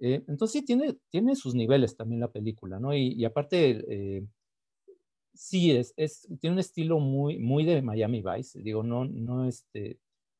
[0.00, 2.94] Eh, entonces sí, tiene, tiene sus niveles también la película, ¿no?
[2.94, 4.26] Y, aparte, eh,
[5.34, 5.94] sí, es,
[6.40, 8.60] tiene un estilo muy, muy de Miami Vice.
[8.62, 9.98] Digo, no, no, este,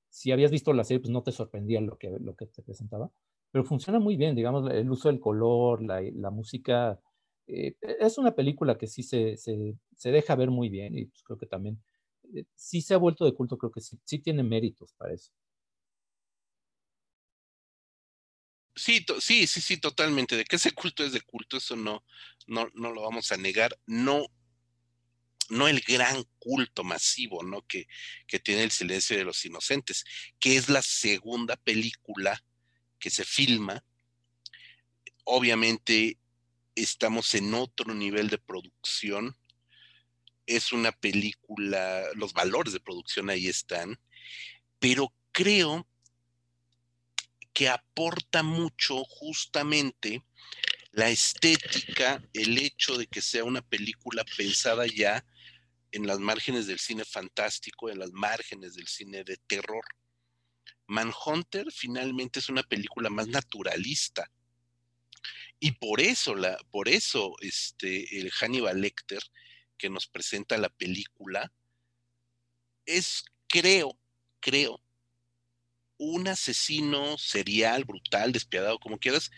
[0.09, 3.11] si habías visto la serie, pues no te sorprendía lo que, lo que te presentaba,
[3.53, 7.01] pero funciona muy bien, digamos, el uso del color, la, la música.
[7.47, 11.23] Eh, es una película que sí se, se, se, deja ver muy bien y pues
[11.23, 11.83] creo que también,
[12.55, 15.33] sí se ha vuelto de culto, creo que sí tiene méritos para eso.
[18.81, 20.37] Sí, sí, sí, sí, totalmente.
[20.39, 22.03] De que ese culto es de culto, eso no,
[22.47, 23.79] no, no lo vamos a negar.
[23.85, 24.25] No,
[25.51, 27.61] no el gran culto masivo, ¿no?
[27.67, 27.87] Que,
[28.27, 30.07] que tiene el silencio de los inocentes,
[30.39, 32.43] que es la segunda película
[32.99, 33.85] que se filma.
[35.25, 36.19] Obviamente
[36.75, 39.37] estamos en otro nivel de producción.
[40.47, 44.01] Es una película, los valores de producción ahí están,
[44.79, 45.87] pero creo
[47.61, 50.25] que aporta mucho justamente
[50.93, 55.27] la estética, el hecho de que sea una película pensada ya
[55.93, 59.85] en las márgenes del cine fantástico, en las márgenes del cine de terror.
[60.87, 64.33] Manhunter finalmente es una película más naturalista.
[65.59, 66.35] Y por eso,
[66.71, 69.23] por eso este, el Hannibal Lecter
[69.77, 71.53] que nos presenta la película
[72.87, 74.01] es, creo,
[74.41, 74.83] creo,
[76.01, 79.31] un asesino serial, brutal, despiadado, como quieras,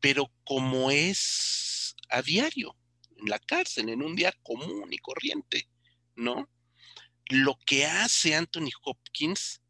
[0.00, 2.76] pero como es a diario,
[3.16, 5.68] en la cárcel, en un día común y corriente,
[6.16, 6.50] ¿no?
[7.28, 9.62] Lo que hace Anthony Hopkins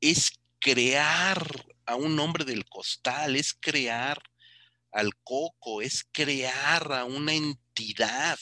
[0.00, 1.46] es crear
[1.84, 4.22] a un hombre del costal, es crear
[4.92, 8.38] al coco, es crear a una entidad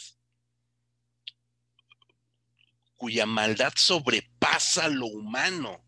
[2.97, 5.84] cuya maldad sobrepasa lo humano,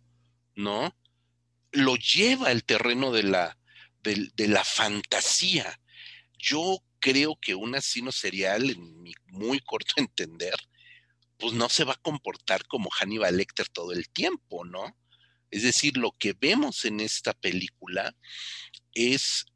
[0.57, 0.97] ¿no?
[1.71, 3.59] Lo lleva al terreno de la,
[4.03, 5.81] de, la fantasía.
[6.39, 10.57] Yo creo que un asino serial, en mi muy corto entender,
[11.39, 14.97] pues no se va a comportar como Hannibal Lecter todo el tiempo, ¿no?
[15.51, 18.17] Es decir, lo que vemos en esta película
[18.95, 19.47] es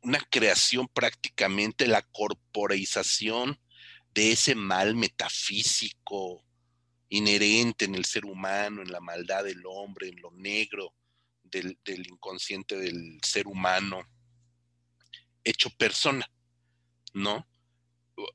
[0.00, 3.60] una creación prácticamente, la corporización
[4.14, 6.44] de ese mal metafísico
[7.08, 10.94] inherente en el ser humano, en la maldad del hombre, en lo negro
[11.42, 14.02] del, inconsciente del ser humano,
[15.44, 16.28] hecho persona,
[17.12, 17.46] ¿no?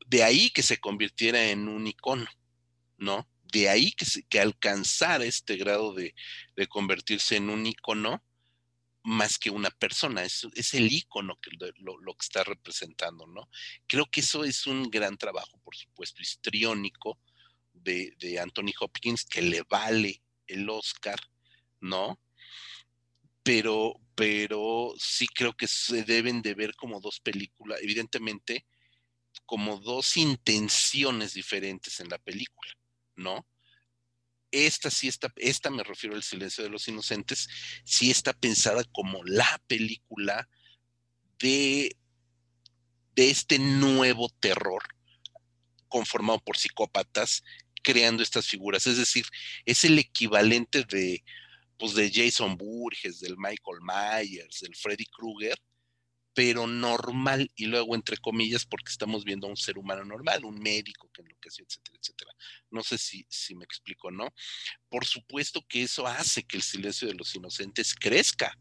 [0.07, 2.29] De ahí que se convirtiera en un icono,
[2.97, 3.27] ¿no?
[3.51, 6.13] De ahí que, que alcanzara este grado de,
[6.55, 8.23] de convertirse en un icono
[9.03, 13.49] más que una persona, es, es el icono que lo, que está representando, ¿no?
[13.87, 17.19] Creo que eso es un gran trabajo, por supuesto, histriónico
[17.81, 21.19] de, Anthony Hopkins, que le vale el Oscar,
[21.79, 22.19] ¿no?
[23.43, 28.65] Pero, pero sí creo que se deben de ver como dos películas, evidentemente,
[29.45, 32.71] como dos intenciones diferentes en la película,
[33.15, 33.47] ¿no?
[34.51, 37.47] esta sí está, esta me refiero al silencio de los inocentes,
[37.83, 40.49] sí está pensada como la película
[41.39, 41.95] de,
[43.15, 44.83] de este nuevo terror
[45.87, 47.43] conformado por psicópatas
[47.81, 48.87] creando estas figuras.
[48.87, 49.25] Es decir,
[49.65, 51.23] es el equivalente de,
[51.77, 55.57] pues, de Jason Burgess, del Michael Myers, del Freddy Krueger,
[56.33, 60.59] pero normal, y luego entre comillas, porque estamos viendo a un ser humano normal, un
[60.59, 62.31] médico que enloqueció, etcétera, etcétera.
[62.69, 64.33] No sé si, si me explico, ¿no?
[64.89, 68.57] Por supuesto que eso hace que el silencio de los inocentes crezca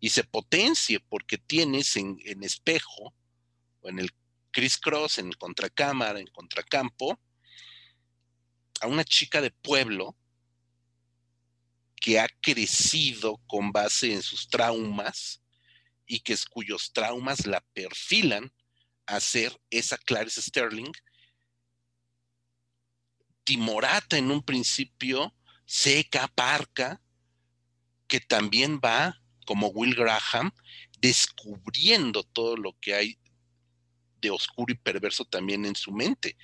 [0.00, 3.14] y se potencie, porque tienes en, espejo,
[3.80, 4.10] o en el
[4.50, 7.18] criss-cross, en contracámara, en contracampo,
[8.86, 10.16] una chica de pueblo
[11.96, 15.42] que ha crecido con base en sus traumas,
[16.06, 18.52] y que es cuyos traumas la perfilan
[19.06, 20.92] a ser esa Clarice Sterling,
[23.44, 27.00] timorata en un principio, seca, parca,
[28.08, 30.52] que también va, como Will Graham,
[30.98, 33.18] descubriendo todo lo que hay
[34.20, 36.36] de oscuro y perverso también en su mente.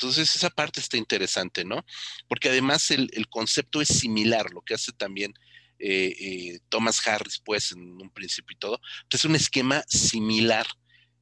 [0.00, 1.84] Entonces, esa parte está interesante, ¿no?
[2.26, 5.34] Porque además el, el concepto es similar, lo que hace también
[5.78, 8.80] eh, eh, Thomas Harris, pues, en un principio y todo.
[9.02, 10.66] Entonces, un esquema similar,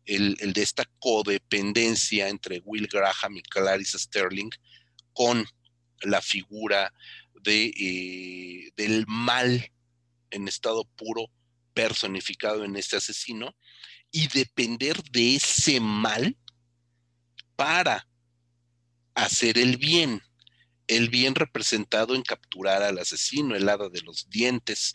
[0.05, 4.51] el, de esta codependencia entre Will Graham y Clarice Sterling
[5.13, 5.45] con
[6.03, 6.95] la figura
[7.43, 9.73] de, eh, del mal
[10.31, 11.33] en estado puro
[11.75, 13.57] personificado en este asesino
[14.13, 16.37] y depender de ese mal
[17.57, 18.09] para
[19.25, 20.23] hacer el bien
[20.89, 24.95] el bien representado en capturar al asesino, el hada de los dientes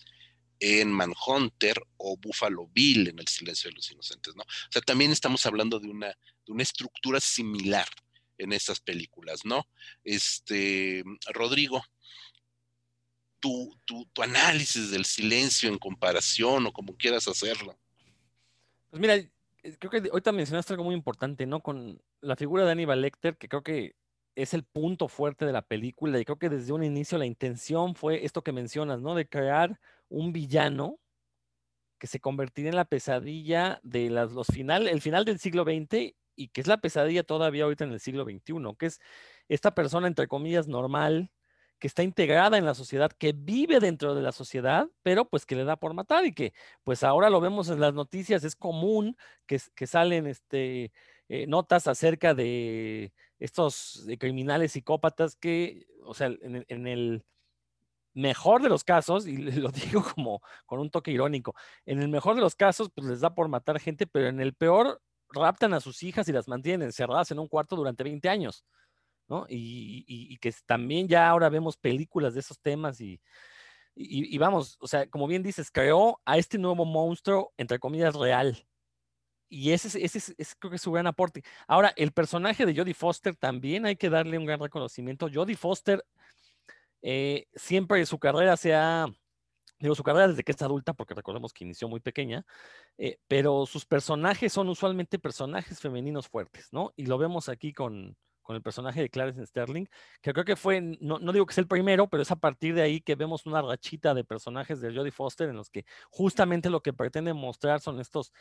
[0.60, 4.42] en Manhunter o Buffalo Bill en El silencio de los inocentes, ¿no?
[4.42, 7.88] O sea, también estamos hablando de una, de una estructura similar
[8.38, 9.68] en estas películas, ¿no?
[10.04, 11.84] Este, Rodrigo,
[13.40, 17.78] tu, tu, tu análisis del silencio en comparación o como quieras hacerlo.
[18.90, 19.18] Pues mira,
[19.80, 21.62] creo que ahorita mencionaste algo muy importante, ¿no?
[21.62, 23.96] Con la figura de Aníbal Lecter, que creo que
[24.36, 27.96] es el punto fuerte de la película y creo que desde un inicio la intención
[27.96, 29.16] fue esto que mencionas, ¿no?
[29.16, 31.00] De crear un villano
[32.00, 36.50] que se convertiría en la pesadilla de los final, el final del siglo XX y
[36.50, 39.00] que es la pesadilla todavía ahorita en el siglo XXI, que es
[39.48, 41.32] esta persona, entre comillas, normal,
[41.80, 45.56] que está integrada en la sociedad, que vive dentro de la sociedad, pero pues que
[45.56, 49.16] le da por matar y que pues ahora lo vemos en las noticias, es común
[49.46, 50.92] que salen este,
[51.30, 57.24] eh, notas acerca de estos criminales psicópatas que, o sea, en, el
[58.14, 61.56] mejor de los casos, y lo digo como con un toque irónico,
[61.86, 64.54] en el mejor de los casos, pues les da por matar gente, pero en el
[64.54, 68.66] peor raptan a sus hijas y las mantienen encerradas en un cuarto durante 20 años,
[69.28, 69.46] ¿no?
[69.50, 73.20] Y, que también ya ahora vemos películas de esos temas y,
[74.38, 78.68] vamos, o sea, como bien dices, creó a este nuevo monstruo, entre comillas, real,
[79.54, 81.44] y ese, es, creo que es su gran aporte.
[81.68, 85.30] Ahora, el personaje de Jodie Foster también hay que darle un gran reconocimiento.
[85.32, 86.04] Jodie Foster
[87.04, 89.06] eh, siempre su carrera se ha,
[89.78, 92.44] digo, su carrera desde que es adulta, porque recordemos que inició muy pequeña,
[92.98, 96.92] eh, pero sus personajes son usualmente personajes femeninos fuertes, ¿no?
[96.96, 99.86] Y lo vemos aquí con, con el personaje de Clarence Sterling,
[100.22, 102.76] que creo que fue, no, no, digo que es el primero, pero es a partir
[102.76, 106.70] de ahí que vemos una rachita de personajes de Jodie Foster en los que justamente
[106.70, 108.32] lo que pretende mostrar son estos,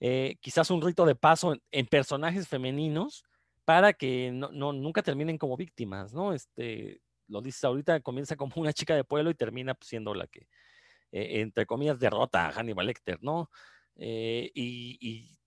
[0.00, 3.24] eh, quizás un rito de paso en, personajes femeninos
[3.64, 6.32] para que no, no, nunca terminen como víctimas, ¿no?
[6.32, 10.26] Este, lo dices ahorita, comienza como una chica de pueblo y termina pues, siendo la
[10.26, 10.48] que,
[11.12, 13.50] eh, entre comillas, derrota a Hannibal Lecter, ¿no?
[13.96, 15.37] Eh, y, y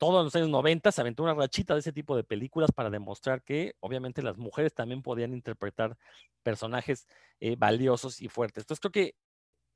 [0.00, 3.42] todos los años 90 se aventó una rachita de ese tipo de películas para demostrar
[3.42, 5.98] que obviamente las mujeres también podían interpretar
[6.42, 7.06] personajes
[7.38, 8.62] eh, valiosos y fuertes.
[8.62, 9.14] Entonces creo que,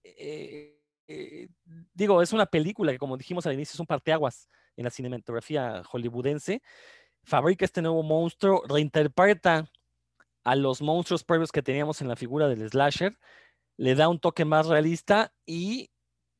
[0.02, 1.48] eh, eh,
[1.92, 4.48] digo, es una película que como dijimos al inicio es un parteaguas
[4.78, 6.62] en la cinematografía hollywoodense.
[7.22, 9.70] Fabrica este nuevo monstruo, reinterpreta
[10.42, 13.18] a los monstruos previos que teníamos en la figura del slasher,
[13.76, 15.90] le da un toque más realista y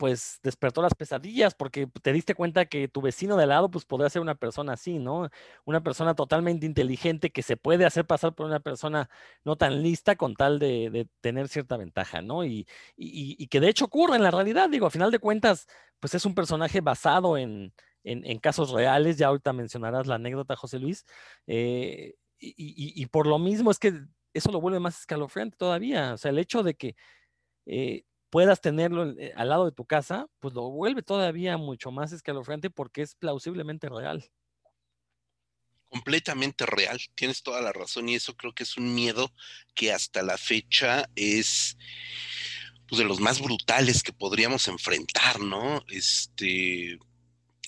[0.04, 4.10] pues despertó las pesadillas porque te diste cuenta que tu vecino de lado pues podría
[4.10, 5.30] ser una persona así, ¿no?
[5.64, 9.08] Una persona totalmente inteligente que se puede hacer pasar por una persona
[9.44, 12.44] no tan lista con tal de, tener cierta ventaja, ¿no?
[12.44, 12.66] Y,
[12.98, 15.68] y, que de hecho ocurre en la realidad, digo, a final de cuentas,
[16.00, 20.78] pues es un personaje basado en, en, casos reales, ya ahorita mencionarás la anécdota, José
[20.80, 21.06] Luis,
[21.46, 24.02] eh, y, por lo mismo es que
[24.34, 26.94] eso lo vuelve más escalofriante todavía, o sea, el hecho de que...
[27.64, 28.04] Eh,
[28.34, 32.68] puedas tenerlo eh, al lado de tu casa, pues lo vuelve todavía mucho más escalofriante
[32.68, 34.28] porque es plausiblemente real.
[35.84, 39.32] Completamente real, tienes toda la razón y eso creo que es un miedo
[39.76, 41.78] que hasta la fecha es
[42.88, 45.84] pues, de los más brutales que podríamos enfrentar, ¿no?
[45.86, 46.98] Este,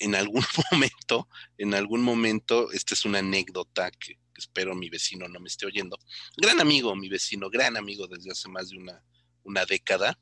[0.01, 0.43] en algún
[0.73, 5.65] momento, en algún momento, esta es una anécdota que espero mi vecino no me esté
[5.65, 5.97] oyendo.
[6.35, 9.01] Gran amigo, mi vecino, gran amigo desde hace más de una,
[9.43, 10.19] una década.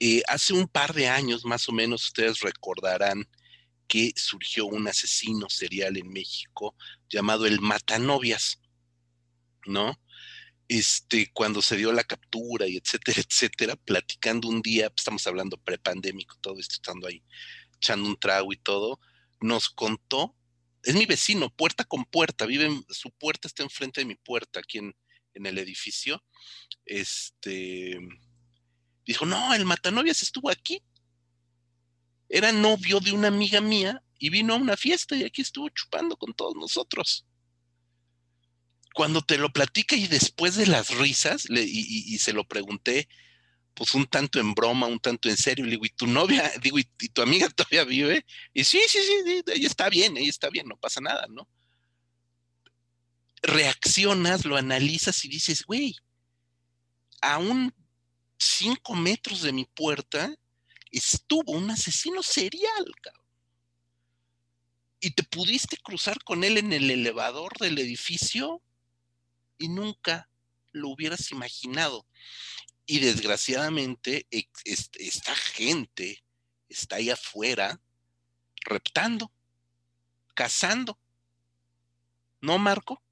[0.00, 3.28] Eh, hace un par de años, más o menos, ustedes recordarán
[3.88, 6.76] que surgió un asesino serial en México
[7.08, 8.60] llamado el Matanovias,
[9.66, 9.98] ¿no?
[10.68, 15.56] Este, cuando se dio la captura y etcétera, etcétera, platicando un día, pues, estamos hablando
[15.56, 17.24] prepandémico, todo esto estando ahí,
[17.76, 19.00] echando un trago y todo,
[19.40, 20.36] nos contó,
[20.82, 24.78] es mi vecino, puerta con puerta, vive, su puerta está enfrente de mi puerta aquí
[24.78, 24.94] en,
[25.34, 26.22] en el edificio,
[26.84, 27.98] este,
[29.08, 30.82] Dijo, no, el matanovias estuvo aquí.
[32.28, 36.14] Era novio de una amiga mía y vino a una fiesta y aquí estuvo chupando
[36.18, 37.26] con todos nosotros.
[38.92, 43.08] Cuando te lo platica y después de las risas, y, se lo pregunté,
[43.72, 46.78] pues un tanto en broma, un tanto en serio, le digo, ¿y tu novia, digo,
[46.78, 48.26] y, tu amiga todavía vive?
[48.52, 51.48] Y sí, sí, sí, ella está bien, ella está bien, no pasa nada, ¿no?
[53.40, 55.96] Reaccionas, lo analizas y dices, güey,
[57.22, 57.72] aún
[58.38, 60.34] cinco metros de mi puerta
[60.90, 63.24] estuvo un asesino serial, cabrón.
[65.00, 68.62] Y te pudiste cruzar con él en el elevador del edificio
[69.58, 70.28] y nunca
[70.72, 72.06] lo hubieras imaginado.
[72.86, 74.26] Y desgraciadamente
[74.64, 76.24] esta gente
[76.68, 77.80] está ahí afuera
[78.64, 79.30] reptando,
[80.34, 80.98] cazando.
[82.40, 83.02] ¿No, Marco?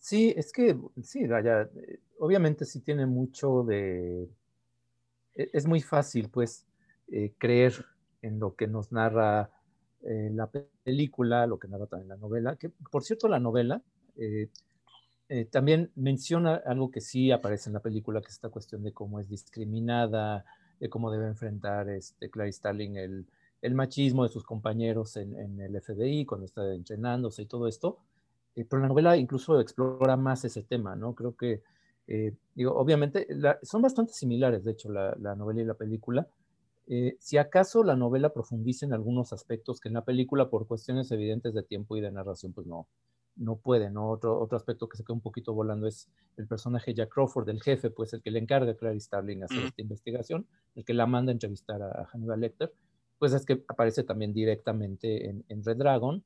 [0.00, 1.68] Sí, es que, sí, vaya,
[2.18, 4.28] obviamente sí tiene mucho de...
[5.34, 6.66] E, es muy fácil, pues,
[7.10, 7.86] eh, creer
[8.20, 9.50] en lo que nos narra
[10.02, 10.50] eh, la
[10.84, 13.82] película, lo que narra también la novela, que por cierto la novela
[14.16, 14.48] eh,
[15.50, 19.20] también menciona algo que sí aparece en la película, que es esta cuestión de cómo
[19.20, 20.44] es discriminada,
[20.80, 23.26] de cómo debe enfrentar este, Clary Starling el,
[23.74, 27.98] machismo de sus compañeros en, en, el FBI cuando está entrenándose y todo esto.
[28.54, 31.14] pero la novela incluso explora más ese tema, ¿no?
[31.14, 31.62] Creo que
[32.08, 33.28] eh, digo, obviamente,
[33.62, 36.26] son bastante similares, de hecho, la, novela y la película.
[36.86, 41.10] Eh, si acaso la novela profundiza en algunos aspectos que en la película, por cuestiones
[41.12, 42.88] evidentes de tiempo y de narración, pues no,
[43.36, 44.08] no puede, ¿no?
[44.08, 47.62] Otro, otro aspecto que se queda un poquito volando es el personaje Jack Crawford, el
[47.62, 50.46] jefe, pues el que le encarga a Clary Starling hacer esta investigación,
[50.76, 52.72] el que la manda a entrevistar a, Hannibal Lecter,
[53.18, 56.24] pues es que aparece también directamente en, en, Red Dragon,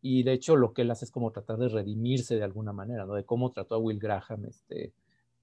[0.00, 3.04] y de hecho lo que él hace es como tratar de redimirse de alguna manera,
[3.04, 3.14] ¿no?
[3.14, 4.92] De cómo trató a Will Graham, este,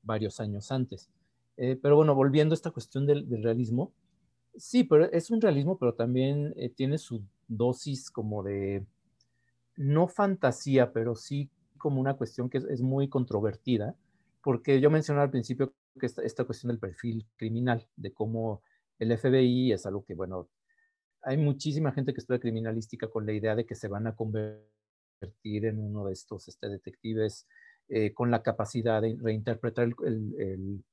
[0.04, 1.10] varios años antes.
[1.58, 3.94] Eh, pero bueno, volviendo a esta cuestión del, realismo,
[4.56, 8.86] sí, pero es un realismo, pero también eh, tiene su dosis como de,
[9.76, 13.96] no fantasía, pero sí como una cuestión que es, muy controvertida,
[14.44, 18.62] porque yo mencioné al principio que esta, esta, cuestión del perfil criminal, de cómo
[19.00, 20.48] el FBI es algo que, bueno,
[21.24, 25.66] hay muchísima gente que estudia criminalística con la idea de que se van a convertir
[25.66, 27.48] en uno de estos este, detectives
[27.94, 30.86] eh, con la capacidad de reinterpretar el,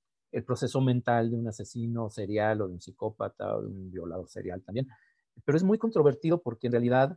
[0.45, 4.65] proceso mental de un asesino serial o de un psicópata o de un violador serial
[4.65, 4.89] también.
[5.45, 7.17] Pero es muy controvertido porque en realidad,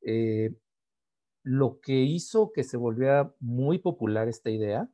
[0.00, 0.54] eh,
[1.42, 4.88] lo que hizo que se volviera muy popular esta idea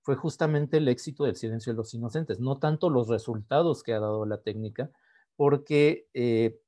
[0.00, 4.00] fue justamente el éxito del silencio de los inocentes, no tanto los resultados que ha
[4.00, 4.90] dado la técnica,
[5.36, 6.58] porque eh,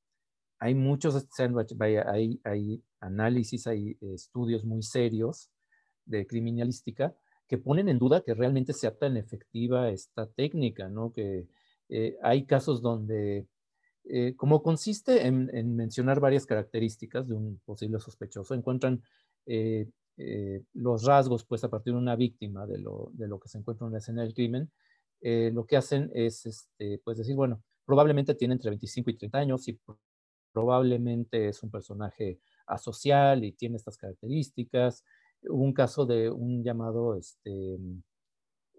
[0.59, 1.27] hay muchos,
[2.05, 5.49] hay, hay análisis, hay estudios muy serios
[6.05, 7.15] de criminalística
[7.47, 11.11] que ponen en duda que realmente sea tan efectiva esta técnica, ¿no?
[11.11, 11.47] Que
[11.89, 13.47] eh, hay casos donde,
[14.05, 19.03] eh, como consiste en, mencionar varias características de un posible sospechoso, encuentran
[19.45, 19.87] eh,
[20.73, 23.85] los rasgos, pues, a partir de una víctima de lo, de lo que se encuentra
[23.85, 24.71] en la escena del crimen,
[25.21, 29.67] lo que hacen es, este, pues, decir, bueno, probablemente tiene entre 25 y 30 años
[29.67, 29.79] y
[30.51, 35.03] probablemente es un personaje asocial y tiene estas características,
[35.49, 37.77] Hubo un caso de un llamado este,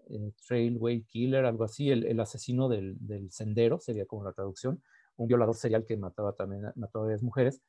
[0.09, 2.97] eh, Trailway Killer, algo así, el, asesino del,
[3.31, 4.81] sendero, sería como la traducción,
[5.17, 7.61] un violador serial que mataba también mataba a varias mujeres,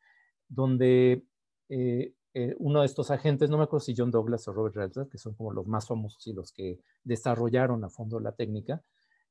[0.49, 1.25] donde
[1.69, 5.09] eh, eh, uno de estos agentes, no me acuerdo si John Douglas o Robert Redford,
[5.09, 8.83] que son como los más famosos y los que desarrollaron a fondo la técnica,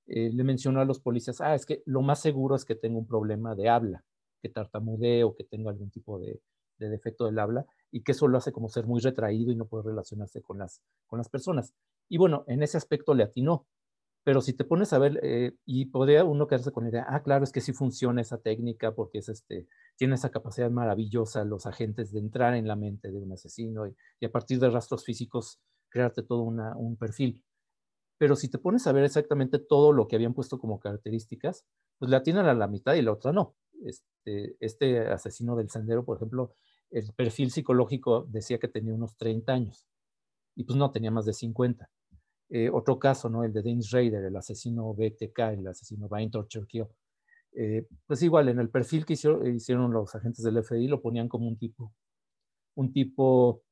[0.09, 3.07] le mencionó a los policías, ah, es que lo más seguro es que tengo un
[3.07, 4.05] problema de habla,
[4.41, 6.39] que tartamudee o que tengo algún tipo de
[6.77, 9.83] defecto del habla, y que eso lo hace como ser muy retraído y no puede
[9.85, 11.73] relacionarse con las, con las personas.
[12.09, 13.67] Y bueno, en ese aspecto le atinó.
[14.23, 17.23] Pero si te pones a ver, eh, y podría uno quedarse con la idea, ah,
[17.23, 21.65] claro, es que sí funciona esa técnica porque es este, tiene esa capacidad maravillosa los
[21.65, 25.61] agentes de entrar en la mente de un asesino y, a partir de rastros físicos
[25.89, 27.41] crearte todo un perfil.
[28.17, 31.65] Pero si te pones a ver exactamente todo lo que habían puesto como características,
[31.99, 33.55] pues le atinan a la mitad y la otra no.
[33.85, 36.51] Este, este asesino del sendero, por ejemplo,
[36.91, 39.87] el perfil psicológico decía que tenía unos 30 años
[40.55, 41.89] y pues no, tenía más de 50.
[42.49, 43.43] Eh, otro caso, ¿no?
[43.43, 46.65] El de Dennis Rader, el asesino BTK, el asesino Bain Torture
[47.53, 51.47] eh, pues igual, en el perfil que hicieron, los agentes del FBI lo ponían como
[51.47, 51.91] un tipo,
[52.75, 53.63] un tipo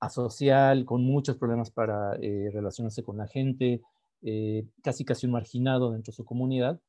[0.00, 3.82] asocial, con muchos problemas para eh, relacionarse con la gente,
[4.82, 6.80] casi casi un marginado dentro de su comunidad.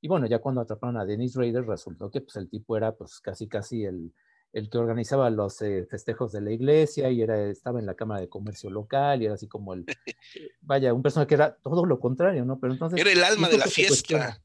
[0.00, 3.20] Y bueno, ya cuando atraparon a Dennis Rader, resultó que pues, el tipo era pues
[3.20, 4.12] casi casi el,
[4.52, 8.20] el que organizaba los eh, festejos de la iglesia y era, estaba en la Cámara
[8.20, 11.86] de Comercio local y era así como el, eh, vaya, un personaje que era todo
[11.86, 12.58] lo contrario, ¿no?
[12.58, 13.00] Pero entonces...
[13.00, 14.42] Era el alma de la fiesta.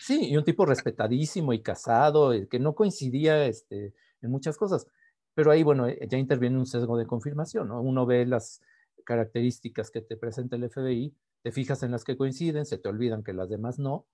[0.00, 4.86] Sí, y un tipo respetadísimo y casado, eh, que no coincidía este, en muchas cosas.
[5.34, 7.80] Pero ahí, bueno, ya interviene un sesgo de confirmación, ¿no?
[7.80, 8.62] Uno ve las
[9.04, 13.22] características que te presenta el FBI, te fijas en las que coinciden, se te olvidan
[13.22, 14.06] que las demás no,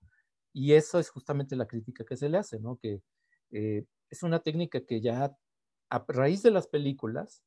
[0.53, 2.77] y eso es justamente la crítica que se le hace, ¿no?
[2.77, 3.01] Que
[3.53, 5.37] es una técnica que ya
[5.89, 7.43] a raíz de las películas,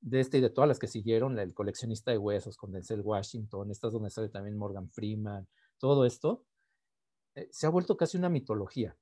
[0.00, 3.70] de este y de todas las que siguieron, el coleccionista de huesos con Denzel Washington,
[3.70, 6.44] estas donde sale también Morgan Freeman, todo esto,
[7.34, 8.96] eh, se ha vuelto casi una mitología.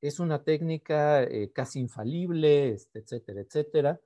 [0.00, 4.00] Es una técnica eh, casi infalible, este, etcétera, etcétera.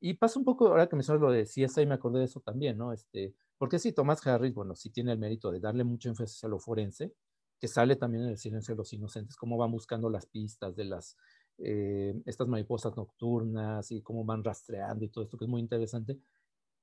[0.00, 2.40] Y pasa un poco, ahora que me suena lo de CSI, me acordé de eso
[2.40, 2.92] también, ¿no?
[2.92, 6.48] Este, porque sí, Tomás Harris, bueno, sí tiene el mérito de darle mucho énfasis a
[6.48, 7.14] lo forense,
[7.62, 10.84] que sale también en el silencio de los inocentes, cómo van buscando las pistas de
[10.84, 11.16] las,
[11.58, 16.18] eh, estas mariposas nocturnas y cómo van rastreando y todo esto, que es muy interesante.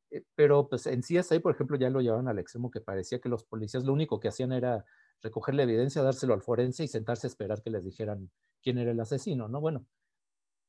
[0.09, 3.27] Eh, pero pues en CSI, por ejemplo, ya lo llevaban al extremo que parecía que
[3.27, 4.85] los policías lo único que hacían era
[5.21, 8.31] recoger la evidencia, dárselo al forense y sentarse a esperar que les dijeran
[8.63, 9.59] quién era el asesino, ¿no?
[9.59, 9.85] Bueno,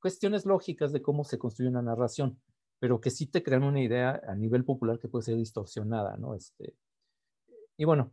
[0.00, 2.40] cuestiones lógicas de cómo se construye una narración,
[2.80, 6.34] pero que sí te crean una idea a nivel popular que puede ser distorsionada, ¿no?
[6.34, 6.74] Este,
[7.76, 8.12] y bueno,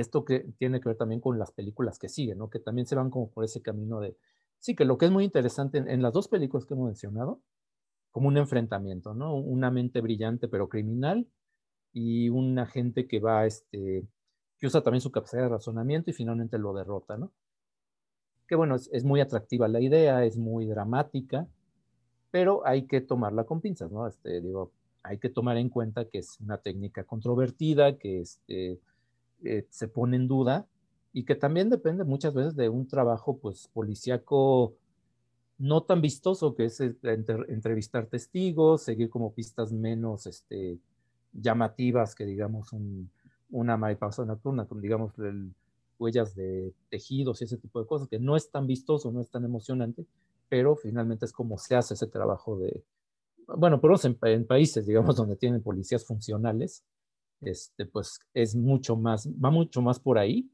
[0.00, 2.50] esto que tiene que ver también con las películas que siguen, ¿no?
[2.50, 4.16] Que también se van como por ese camino de,
[4.60, 7.40] Sí, que lo que es muy interesante en, las dos películas que hemos mencionado,
[8.10, 9.34] como un enfrentamiento, ¿no?
[9.36, 11.28] Una mente brillante pero criminal
[11.92, 14.04] y una gente que va, este,
[14.58, 17.32] que usa también su capacidad de razonamiento y finalmente lo derrota, ¿no?
[18.48, 21.46] Que bueno, es, muy atractiva la idea, es muy dramática,
[22.30, 24.06] pero hay que tomarla con pinzas, ¿no?
[24.06, 24.72] Este, digo,
[25.02, 28.80] hay que tomar en cuenta que es una técnica controvertida, que este,
[29.44, 30.66] eh, se pone en duda
[31.12, 34.74] y que también depende muchas veces de un trabajo pues policíaco
[35.58, 40.78] no tan vistoso que es este, entrevistar testigos, seguir como pistas menos este,
[41.32, 43.10] llamativas que digamos un,
[43.50, 45.12] una mariposa nocturna, con digamos
[45.98, 49.28] huellas de tejidos y ese tipo de cosas, que no es tan vistoso, no es
[49.28, 50.06] tan emocionante,
[50.48, 52.84] pero finalmente es como se hace ese trabajo de,
[53.56, 56.84] bueno, pero en, en países, digamos, donde tienen policías funcionales,
[57.40, 60.50] este, pues es mucho más, va mucho más por ahí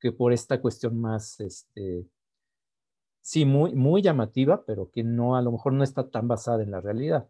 [0.00, 2.04] que por esta cuestión más, este,
[3.22, 6.70] sí, muy, muy llamativa, pero que no, a lo mejor no está tan basada en
[6.70, 7.28] la realidad.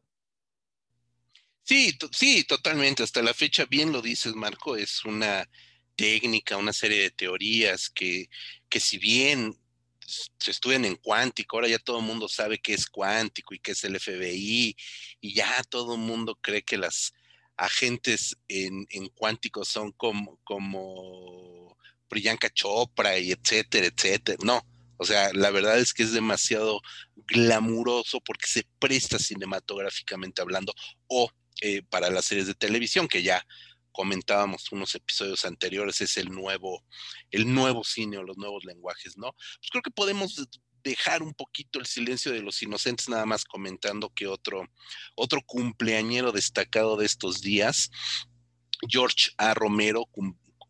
[1.62, 3.02] Sí, sí, totalmente.
[3.02, 5.48] Hasta la fecha, bien lo dices, Marco, es una
[5.96, 8.28] técnica, una serie de teorías que,
[8.68, 9.56] que si bien
[10.06, 13.72] se estudian en cuántico, ahora ya todo el mundo sabe qué es cuántico y qué
[13.72, 14.76] es el FBI,
[15.20, 17.12] y ya todo el mundo cree que las
[17.56, 21.76] agentes en, en cuántico son como, como
[22.08, 24.38] Priyanka Chopra y etcétera, etcétera.
[24.42, 24.62] No,
[24.98, 26.80] o sea, la verdad es que es demasiado
[27.14, 30.72] glamuroso porque se presta cinematográficamente hablando
[31.06, 31.30] o
[31.62, 33.46] eh, para las series de televisión que ya
[33.92, 36.84] comentábamos unos episodios anteriores, es el nuevo,
[37.30, 39.32] el nuevo cine o los nuevos lenguajes, ¿no?
[39.32, 40.46] Pues creo que podemos
[40.86, 44.68] dejar un poquito el silencio de los inocentes, nada más comentando que otro,
[45.16, 47.90] otro cumpleañero destacado de estos días,
[48.88, 49.52] George A.
[49.54, 50.08] Romero,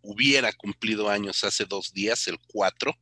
[0.01, 2.95] hubiera cumplido años hace dos días, el 4.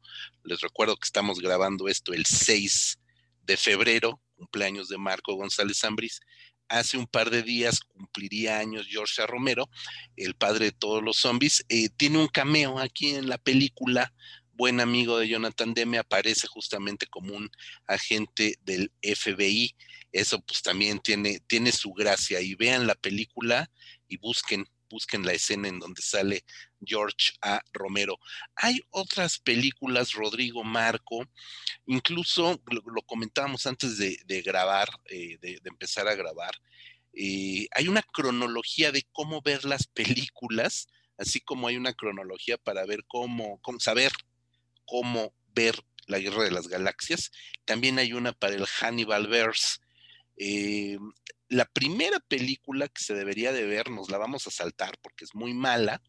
[0.42, 2.98] Les recuerdo que estamos grabando esto el 6
[3.42, 6.20] de febrero, cumpleaños de Marco González Zambris.
[6.68, 9.26] Hace un par de días cumpliría años George A.
[9.26, 9.68] Romero,
[10.16, 11.64] el padre de todos los zombies.
[11.68, 14.12] Eh, tiene un cameo aquí en la película.
[14.54, 17.50] Buen amigo de Jonathan Demme aparece justamente como un
[17.86, 19.74] agente del FBI.
[20.12, 22.40] Eso pues también tiene, tiene su gracia.
[22.40, 23.70] Y vean la película
[24.08, 26.44] y busquen busquen la escena en donde sale
[26.84, 27.60] George A.
[27.72, 28.18] Romero.
[28.54, 31.26] Hay otras películas, Rodrigo Marco,
[31.86, 36.54] incluso lo, comentábamos antes de, grabar, eh, de, empezar a grabar.
[37.12, 40.86] Eh, hay una cronología de cómo ver las películas,
[41.18, 44.12] así como hay una cronología para ver cómo, cómo saber
[44.86, 45.76] cómo ver
[46.06, 47.30] la Guerra de las Galaxias.
[47.64, 49.78] También hay una para el Hannibal Verse.
[50.36, 50.98] Eh,
[51.48, 55.34] la primera película que se debería de ver, nos la vamos a saltar porque es
[55.34, 56.02] muy mala,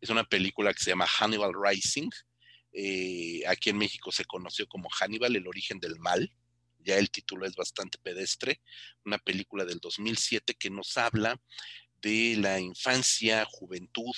[0.00, 2.10] es una película que se llama Hannibal Rising.
[2.72, 6.30] Eh, aquí en México se conoció como Hannibal, el origen del mal.
[6.80, 8.60] Ya el título es bastante pedestre.
[9.04, 11.40] Una película del 2007 que nos habla
[12.02, 14.12] de la infancia, juventud,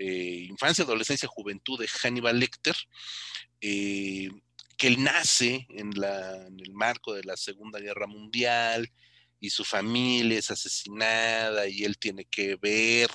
[0.00, 2.74] eh, infancia, adolescencia, juventud de Hannibal Lecter,
[3.60, 4.30] eh,
[4.78, 8.90] que él nace en, el marco de la Segunda Guerra Mundial,
[9.38, 13.10] y su familia es asesinada y él tiene que ver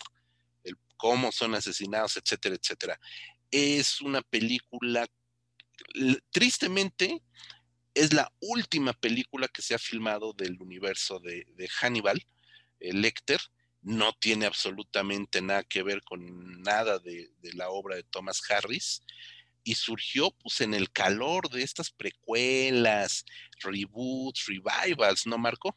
[0.98, 3.00] cómo son asesinados, etcétera, etcétera.
[3.50, 5.08] Es una película,
[6.32, 7.22] tristemente,
[7.96, 11.46] es la última película que se ha filmado del universo de,
[11.80, 12.26] Hannibal,
[12.80, 13.40] el Lecter.
[13.86, 19.04] No tiene absolutamente nada que ver con nada de, la obra de Thomas Harris
[19.64, 23.26] y surgió pues en el calor de estas precuelas,
[23.62, 25.76] reboots, revivals, ¿no, Marco?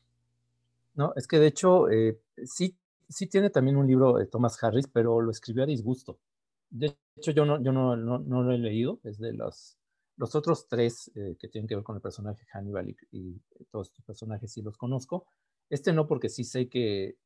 [0.95, 2.75] No, es que de hecho eh, sí,
[3.11, 6.19] sí tiene también un libro de Thomas Harris, pero lo escribió a disgusto.
[6.71, 9.79] De hecho, yo no, yo no, no, lo he leído, es de los,
[10.17, 13.39] los otros tres eh, que tienen que ver con el personaje Hannibal y,
[13.71, 15.27] todos estos personajes sí los conozco.
[15.69, 17.17] Este no, porque sí sé que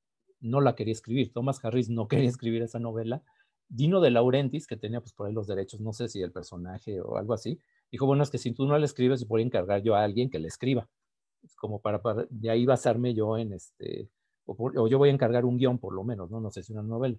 [0.43, 1.33] no la quería escribir.
[1.33, 3.23] Thomas Harris no quería escribir esa novela.
[3.69, 7.01] Dino de Laurentiis, que tenía pues por ahí los derechos, no sé si el personaje
[7.01, 7.59] o algo así,
[7.91, 10.29] dijo, bueno, es que si tú no la escribes, voy a encargar yo a alguien
[10.29, 10.89] que le escriba
[11.57, 14.09] como para, de ahí basarme yo en este,
[14.47, 16.41] o, yo voy a encargar un guion por lo menos, ¿no?
[16.41, 17.17] No sé si una novela.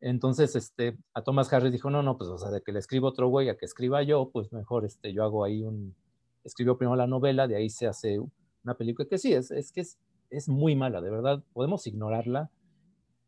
[0.00, 3.08] Entonces, este, a Thomas Harris dijo, no, no, pues, o sea, de que le escribo
[3.08, 5.94] otro güey a que escriba yo, pues mejor, este, yo hago ahí un,
[6.42, 8.18] escribo primero la novela, de ahí se hace
[8.64, 9.98] una película que sí, es, es que es,
[10.30, 12.50] es muy mala, de verdad, podemos ignorarla,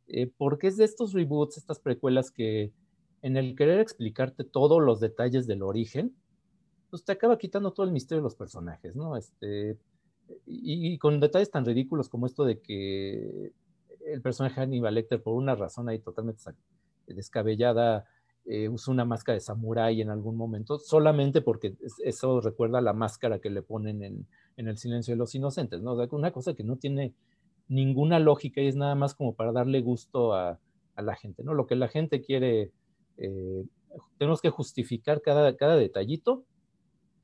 [0.09, 2.73] eh, porque es de estos reboots, estas precuelas que
[3.23, 6.15] en el querer explicarte todos los detalles del origen,
[6.91, 9.17] pues te acaba quitando todo el misterio de los personajes, ¿no?
[9.17, 9.79] Este,
[10.47, 13.53] y, con detalles tan ridículos como esto de que
[14.07, 16.43] el personaje Hannibal Lecter, por una razón ahí totalmente
[17.07, 18.07] descabellada,
[18.45, 21.75] eh, usa una máscara de samurái en algún momento, solamente porque
[22.05, 24.27] eso recuerda la máscara que le ponen en,
[24.57, 25.95] El silencio de los inocentes, ¿no?
[25.95, 27.15] una cosa que no tiene
[27.69, 30.59] ninguna lógica y es nada más como para darle gusto a,
[30.97, 31.55] la gente, ¿no?
[31.55, 32.71] Lo que la gente quiere,
[33.17, 33.65] eh,
[34.17, 36.45] tenemos que justificar cada, cada detallito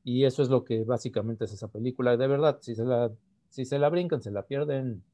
[0.03, 2.16] y eso es lo que básicamente es esa película.
[2.16, 3.12] De verdad, si se la,
[3.49, 5.05] si se la brincan, se la pierden,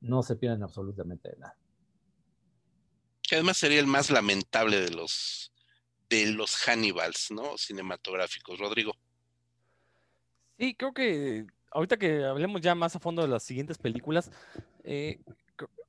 [0.00, 1.56] no se pierden absolutamente nada.
[3.20, 5.52] Que además sería el más lamentable de los
[6.08, 7.56] de los Hannibals, ¿no?
[7.56, 8.58] Cinematográficos.
[8.58, 8.94] Rodrigo.
[10.58, 14.30] Sí, creo que ahorita que hablemos ya más a fondo de las siguientes películas,
[14.84, 15.20] eh,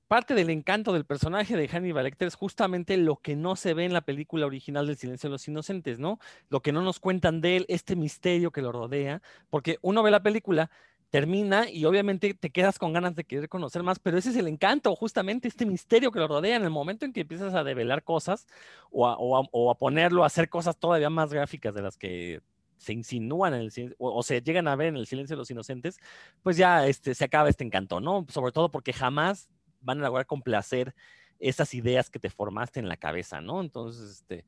[0.08, 3.86] parte del encanto del personaje de Hannibal Lecter es justamente lo que no se ve
[3.86, 6.20] en la película original del Silencio de los Inocentes, ¿no?
[6.50, 10.12] Lo que no nos cuentan de él, este misterio que lo rodea, porque uno ve
[10.12, 10.70] la película,
[11.14, 14.48] termina y obviamente te quedas con ganas de querer conocer más, pero ese es el
[14.48, 18.04] encanto, justamente este misterio que lo rodea en el momento en que empiezas a develar
[18.04, 18.48] cosas
[18.90, 22.42] o a, ponerlo a hacer cosas todavía más gráficas de las que
[22.78, 26.00] se insinúan en el o, se llegan a ver en el silencio de los inocentes,
[26.42, 28.26] pues ya este, se acaba este encanto, ¿no?
[28.30, 29.50] Sobre todo porque jamás
[29.82, 30.94] van a lograr complacer
[31.40, 33.62] esas ideas que te formaste en la cabeza, ¿no?
[33.62, 34.46] Entonces, este,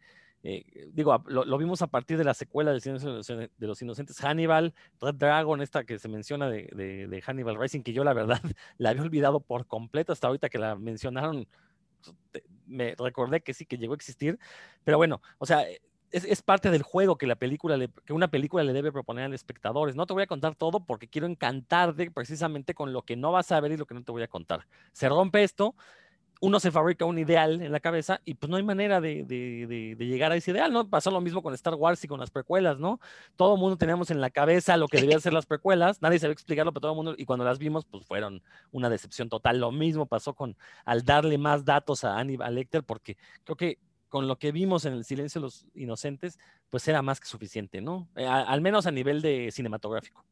[0.48, 0.64] eh,
[0.94, 5.16] digo, lo, vimos a partir de la secuela del Silencio de los Inocentes, Hannibal, Red
[5.16, 8.40] Dragon, esta que se menciona de, de, Hannibal Rising, que yo la verdad
[8.78, 11.48] la había olvidado por completo hasta ahorita que la mencionaron,
[12.68, 14.38] me recordé que sí, que llegó a existir,
[14.84, 15.66] pero bueno, o sea,
[16.16, 19.36] es, parte del juego que la película que una película le debe proponer a los
[19.36, 19.96] espectadores.
[19.96, 23.52] No te voy a contar todo porque quiero encantarte precisamente con lo que no vas
[23.52, 24.66] a ver y lo que no te voy a contar.
[24.94, 25.76] Se rompe esto,
[26.42, 29.26] uno se fabrica un ideal en la cabeza y pues no hay manera de,
[29.98, 30.90] llegar a ese ideal, ¿no?
[30.90, 33.00] Pasó lo mismo con Star Wars y con las precuelas, ¿no?
[33.36, 36.34] Todo el mundo teníamos en la cabeza lo que debían ser las precuelas, nadie sabía
[36.34, 38.42] explicarlo, pero todo el mundo, y cuando las vimos, pues fueron
[38.72, 39.60] una decepción total.
[39.60, 40.56] Lo mismo pasó con
[40.86, 43.80] al darle más datos a Aníbal Lecter, porque creo que
[44.16, 46.40] con lo que vimos en el silencio de los inocentes,
[46.70, 48.10] pues era más que suficiente, ¿no?
[48.16, 50.24] Eh, al menos a nivel de cinematográfico.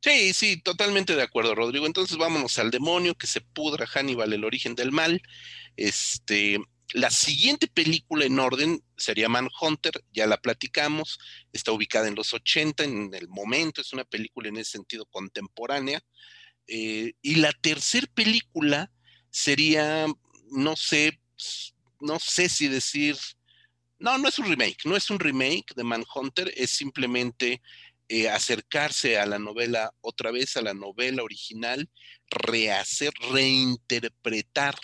[0.00, 1.84] Sí, sí, totalmente de acuerdo, Rodrigo.
[1.84, 5.20] Entonces vámonos al demonio, que se pudra Hannibal, el origen del mal.
[5.76, 6.58] Este,
[6.94, 11.18] la siguiente película en orden sería Manhunter, ya la platicamos,
[11.52, 16.00] está ubicada en los 80, en el momento, es una película en ese sentido contemporánea.
[16.66, 18.90] Eh, y la tercera película
[19.28, 20.06] sería,
[20.50, 21.20] no sé,
[22.00, 23.16] no sé si decir,
[23.98, 27.60] no, no es un remake, no es un remake de Manhunter, es simplemente
[28.08, 31.88] eh, acercarse a la novela otra vez, a la novela original,
[32.30, 34.74] rehacer, reinterpretar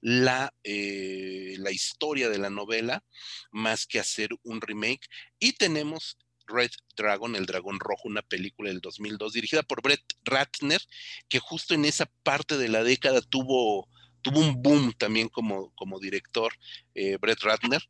[0.00, 3.04] la, eh, la historia de la novela,
[3.50, 5.08] más que hacer un remake.
[5.38, 10.80] Y tenemos Red Dragon, El Dragón Rojo, una película del 2002 dirigida por Brett Ratner,
[11.28, 13.88] que justo en esa parte de la década tuvo,
[14.28, 16.52] tuvo un boom también como, como director,
[16.94, 17.82] eh, Brett Ratner.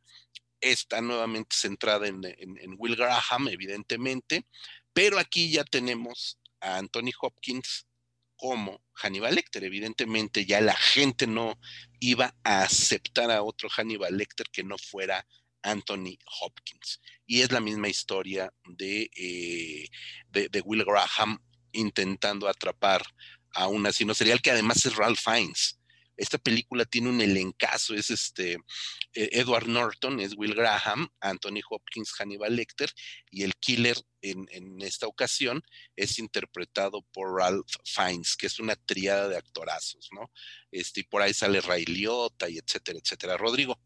[0.61, 2.24] Está nuevamente centrada en,
[2.78, 4.47] Will Graham, evidentemente,
[4.93, 7.86] pero aquí ya tenemos a Anthony Hopkins
[8.36, 9.62] como Hannibal Lecter.
[9.62, 11.59] Evidentemente ya la gente no
[12.01, 15.24] iba a aceptar a otro Hannibal Lecter que no fuera
[15.62, 17.01] Anthony Hopkins.
[17.26, 19.89] Y es la misma historia de, eh,
[20.30, 21.39] de, Will Graham
[21.72, 23.03] intentando atrapar
[23.55, 25.78] a un asesino serial que además es Ralph Fiennes.
[26.19, 28.55] Esta película tiene un elencazo, es este
[29.14, 32.91] eh, Edward Norton, es Will Graham, Anthony Hopkins, Hannibal Lecter,
[33.31, 35.62] y el killer en, esta ocasión
[35.97, 40.31] es interpretado por Ralph Fiennes, que es una triada de actorazos, ¿no?
[40.73, 43.37] Este, y por ahí sale Ray Liotta y etcétera, etcétera.
[43.37, 43.81] Rodrigo.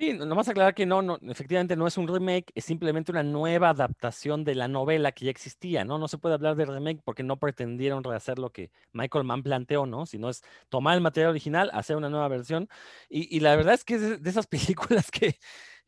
[0.00, 3.70] Sí, nomás aclarar que no, no, efectivamente no es un remake, es simplemente una nueva
[3.70, 5.98] adaptación de la novela que ya existía, ¿no?
[5.98, 9.86] No se puede hablar de remake porque no pretendieron rehacer lo que Michael Mann planteó,
[9.86, 10.06] ¿no?
[10.06, 12.68] Sino es tomar el material original, hacer una nueva versión.
[13.08, 14.46] Y, la verdad es que es de esas
[14.96, 15.36] películas que,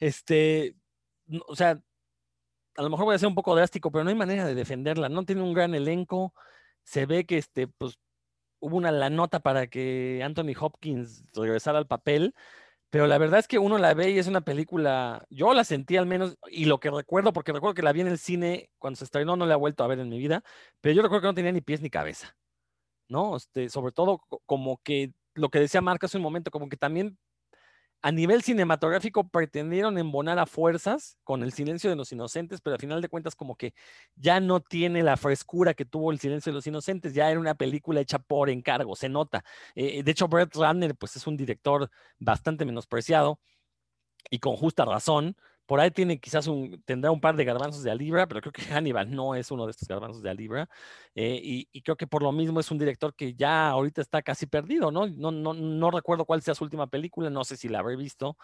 [0.00, 0.74] este,
[1.46, 1.80] o sea,
[2.76, 5.08] a lo mejor voy a ser un poco drástico, pero no hay manera de defenderla.
[5.08, 6.34] No tiene un gran elenco,
[6.84, 7.98] se ve que, este, pues,
[8.60, 12.34] hubo una la nota para que Anthony Hopkins regresara al papel
[12.90, 15.96] pero la verdad es que uno la ve y es una película, yo la sentí
[15.96, 18.96] al menos, y lo que recuerdo, porque recuerdo que la vi en el cine cuando
[18.96, 20.42] se estrenó, no la he vuelto a ver en mi vida,
[20.80, 22.36] pero yo recuerdo que no tenía ni pies ni cabeza,
[23.08, 23.36] ¿no?
[23.36, 27.18] Este, sobre todo como que lo que decía Marca hace un momento, como que también
[28.02, 32.80] a nivel cinematográfico pretendieron embonar a fuerzas con el silencio de los inocentes, pero al
[32.80, 33.74] final de cuentas como que
[34.16, 37.54] ya no tiene la frescura que tuvo el silencio de los inocentes, ya era una
[37.54, 39.44] película hecha por encargo, se nota.
[39.74, 43.40] Eh, de hecho, Brett Ratner pues es un director bastante menospreciado
[44.30, 45.36] y con justa razón,
[45.70, 48.62] por ahí tiene quizás un, tendrá un par de garbanzos de Alibra, pero creo que
[48.74, 50.68] Hannibal no es uno de estos garbanzos de Alibra.
[51.14, 51.40] Eh,
[51.72, 54.90] y, creo que por lo mismo es un director que ya ahorita está casi perdido,
[54.90, 55.06] ¿no?
[55.06, 58.36] No, no, no recuerdo cuál sea su última película, no sé si la habré visto.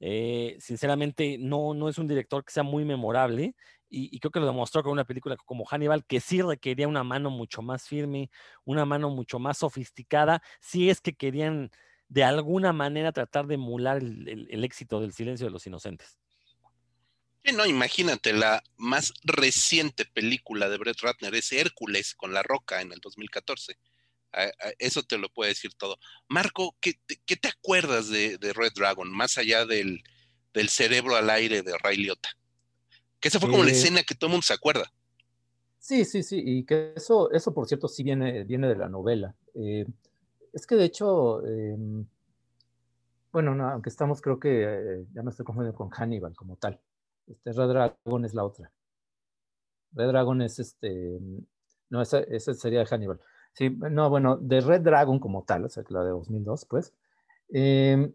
[0.00, 3.54] Eh, sinceramente, no, no es un director que sea muy memorable.
[3.90, 7.28] Y, creo que lo demostró con una película como Hannibal, que sí requería una mano
[7.28, 8.30] mucho más firme,
[8.64, 11.70] una mano mucho más sofisticada, si es que querían
[12.08, 16.21] de alguna manera tratar de emular el éxito del silencio de los inocentes
[17.50, 22.92] no, imagínate, la más reciente película de Brett Ratner es Hércules con La Roca en
[22.92, 23.76] el 2014.
[24.78, 25.98] Eso te lo puede decir todo.
[26.28, 26.94] Marco, ¿qué,
[27.36, 30.02] te acuerdas de, Red Dragon, más allá del,
[30.68, 32.30] cerebro al aire de Ray Liotta?
[33.20, 34.92] Que esa fue como la eh, escena que todo el mundo se acuerda.
[35.78, 39.34] Sí, sí, sí, y que eso, eso por cierto, sí viene, viene de la novela.
[39.54, 39.84] Eh,
[40.52, 42.06] es que de hecho, em,
[43.32, 46.80] bueno, aunque estamos, creo que eh, ya me estoy confundiendo con Hannibal como tal.
[47.26, 48.72] Este Red Dragon es la otra.
[49.92, 51.18] Red Dragon es este.
[51.90, 53.20] No, esa, sería de Hannibal.
[53.52, 56.94] Sí, no, bueno, de Red Dragon como tal, o sea, la de 2002, pues,
[57.50, 58.14] em,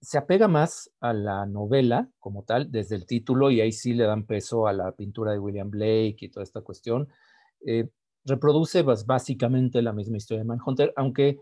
[0.00, 4.04] se apega más a la novela como tal, desde el título, y ahí sí le
[4.04, 7.08] dan peso a la pintura de William Blake y toda esta cuestión.
[7.66, 7.88] Eh,
[8.24, 11.38] reproduce básicamente la misma historia de Manhunter, aunque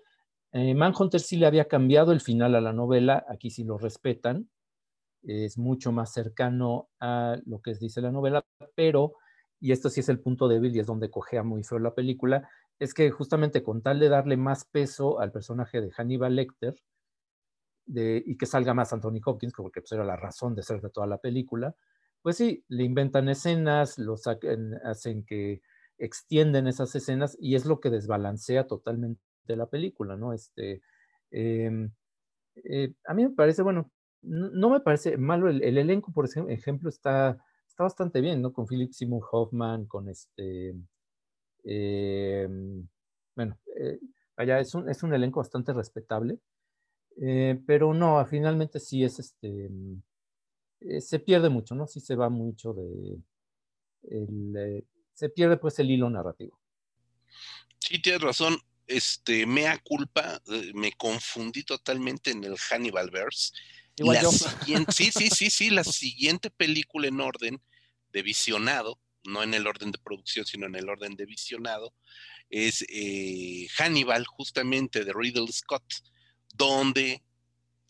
[0.53, 4.49] Eh, Manhunter sí le había cambiado el final a la novela, aquí sí lo respetan,
[5.27, 8.45] es mucho más cercano a lo que dice la novela,
[8.75, 9.15] pero,
[9.61, 12.49] y esto sí es el punto débil y es donde cogea muy feo la película,
[12.79, 16.75] es que justamente con tal de darle más peso al personaje de Hannibal Lecter
[17.87, 21.07] y que salga más Anthony Hopkins, porque pues era la razón de ser de toda
[21.07, 21.75] la película,
[22.23, 24.17] pues sí, le inventan escenas, lo
[24.85, 25.61] hacen que
[25.99, 30.33] extienden esas escenas y es lo que desbalancea totalmente la película, ¿no?
[30.33, 30.81] Este,
[31.31, 31.93] em,
[32.57, 33.91] eh, a mí me parece, bueno,
[34.25, 38.53] no, me parece malo, el, elenco, por ejemplo, está, está bastante bien, ¿no?
[38.53, 40.75] Con Philip Simon Hoffman, con este,
[41.65, 42.87] em,
[43.35, 43.99] bueno, eh,
[44.37, 46.39] allá es un, es un elenco bastante respetable,
[47.21, 49.71] eh, pero no, finalmente sí es este,
[51.01, 51.87] se pierde mucho, ¿no?
[51.87, 53.19] Sí se va mucho de,
[55.13, 56.59] se pierde pues el hilo narrativo.
[57.79, 58.57] Sí, tienes razón.
[58.87, 63.53] Este, mea culpa, eh, me confundí totalmente en el Hannibal Verse.
[63.97, 64.31] Igual yo.
[64.31, 67.63] sí, sí, sí, sí, la siguiente película en orden
[68.13, 71.95] de visionado, no en el orden de producción, sino en el orden de visionado,
[72.51, 75.85] es eh, Hannibal, justamente de Riddle Scott,
[76.55, 77.23] donde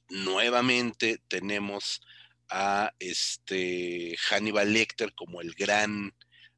[0.09, 2.03] nuevamente tenemos
[2.49, 6.15] a este Hannibal Lecter como el gran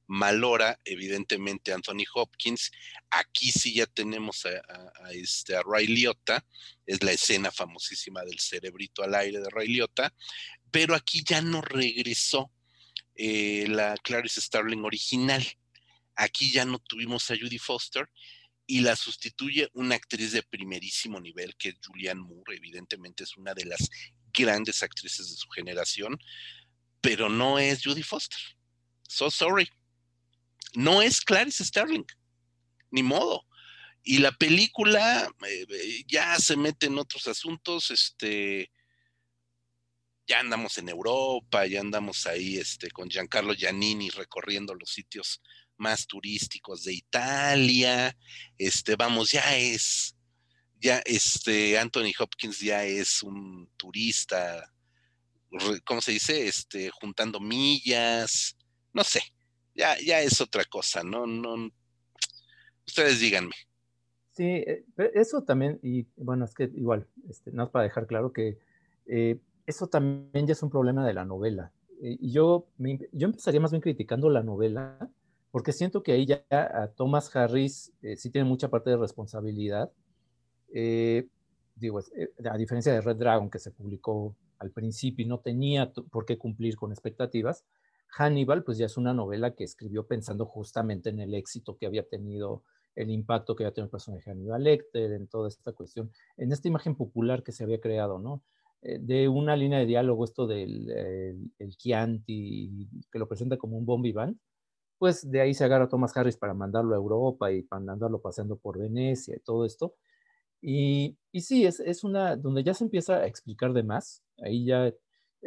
[0.07, 2.71] Malora, evidentemente Anthony Hopkins.
[3.11, 6.45] Aquí sí ya tenemos a, este, Ray Liotta,
[6.87, 10.15] es la escena famosísima del cerebrito al aire de Ray Liotta,
[10.71, 12.53] pero aquí ya no regresó
[13.15, 15.45] eh, la Clarice Starling original.
[16.15, 18.09] Aquí ya no tuvimos a Judy Foster
[18.67, 23.55] y la sustituye una actriz de primerísimo nivel, que es Julianne Moore, evidentemente es una
[23.55, 23.91] de las
[24.33, 26.19] grandes actrices de su generación,
[27.01, 28.39] pero no es Judy Foster.
[29.09, 29.71] So sorry
[30.75, 32.05] no es Clarice Sterling,
[32.91, 33.47] ni modo.
[34.03, 38.71] Y la película eh, eh, ya se mete en otros asuntos, este,
[40.27, 45.41] ya andamos en Europa, ya andamos ahí este, con Giancarlo Giannini recorriendo los sitios
[45.77, 48.17] más turísticos de Italia,
[48.59, 50.17] este, vamos, ya es,
[50.77, 54.73] ya este, Anthony Hopkins ya es un turista,
[55.85, 56.47] ¿cómo se dice?
[56.47, 58.57] Este, juntando millas,
[58.93, 59.23] no sé,
[59.77, 61.27] ya, ya es otra cosa, ¿no?
[61.27, 61.71] no
[62.87, 63.55] ustedes díganme.
[64.33, 68.33] Sí, eh, eso también, y bueno, es que igual, este, nada más para dejar claro
[68.33, 68.59] que
[69.07, 71.73] eh, eso también ya es un problema de la novela.
[72.03, 72.67] Eh, y yo,
[73.13, 75.09] yo empezaría más bien criticando la novela,
[75.51, 79.91] porque siento que ahí ya a Thomas Harris sí tiene mucha parte de responsabilidad.
[81.77, 82.01] digo,
[82.51, 86.37] a diferencia de Red Dragon, que se publicó al principio y no tenía por qué
[86.37, 87.65] cumplir con expectativas,
[88.17, 92.09] Hannibal, pues ya es una novela que escribió pensando justamente en el éxito que había
[92.09, 92.63] tenido,
[92.95, 96.69] el impacto que había tenido el personaje Hannibal Lecter, en toda esta cuestión, en esta
[96.69, 98.43] imagen popular que se había creado, ¿no?
[98.83, 100.89] Eh, de una línea de diálogo, esto del
[101.59, 104.15] el, Chianti, que lo presenta como un bombi
[104.99, 108.57] pues de ahí se agarra Thomas Harris para mandarlo a Europa y para mandarlo paseando
[108.57, 109.95] por Venecia y todo esto.
[110.63, 114.65] Y, y sí, es, es, una, donde ya se empieza a explicar de más, ahí
[114.65, 114.93] ya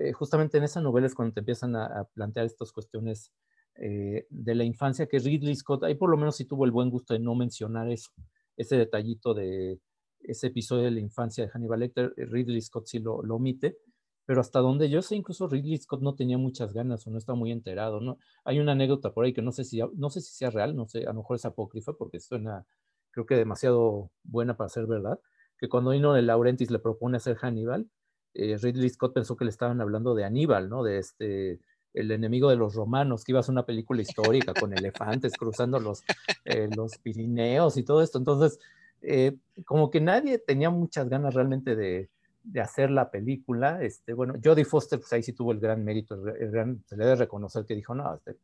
[0.01, 3.33] eh, justamente en esa novela es cuando te empiezan a, plantear estas cuestiones
[3.75, 6.89] eh, de la infancia, que Ridley Scott, ahí por lo menos sí tuvo el buen
[6.89, 9.81] gusto de no mencionar ese detallito de
[10.21, 13.77] ese episodio de la infancia de Hannibal Lecter, eh, Ridley Scott sí lo, omite,
[14.25, 17.33] pero hasta donde yo sé, incluso Ridley Scott no tenía muchas ganas o no está
[17.33, 18.19] muy enterado, ¿no?
[18.45, 20.87] Hay una anécdota por ahí que no sé si, no sé si sea real, no
[20.87, 22.65] sé, a lo mejor es apócrifa porque suena,
[23.11, 25.19] creo que demasiado buena para ser verdad,
[25.57, 27.89] que cuando Ino de Laurentis le propone hacer Hannibal,
[28.33, 30.83] eh, Ridley Scott pensó que le estaban hablando de Aníbal, ¿no?
[30.83, 31.59] De este,
[31.93, 35.79] el enemigo de los romanos, que iba a ser una película histórica con elefantes cruzando
[35.79, 36.03] los,
[36.45, 38.17] eh, los Pirineos y todo esto.
[38.17, 38.59] Entonces,
[39.01, 42.09] eh, como que nadie tenía muchas ganas realmente de,
[42.43, 43.81] de, hacer la película.
[43.81, 47.05] Este, bueno, Jodie Foster, pues ahí sí tuvo el gran mérito, el gran, se le
[47.05, 48.37] debe reconocer que dijo, no, este,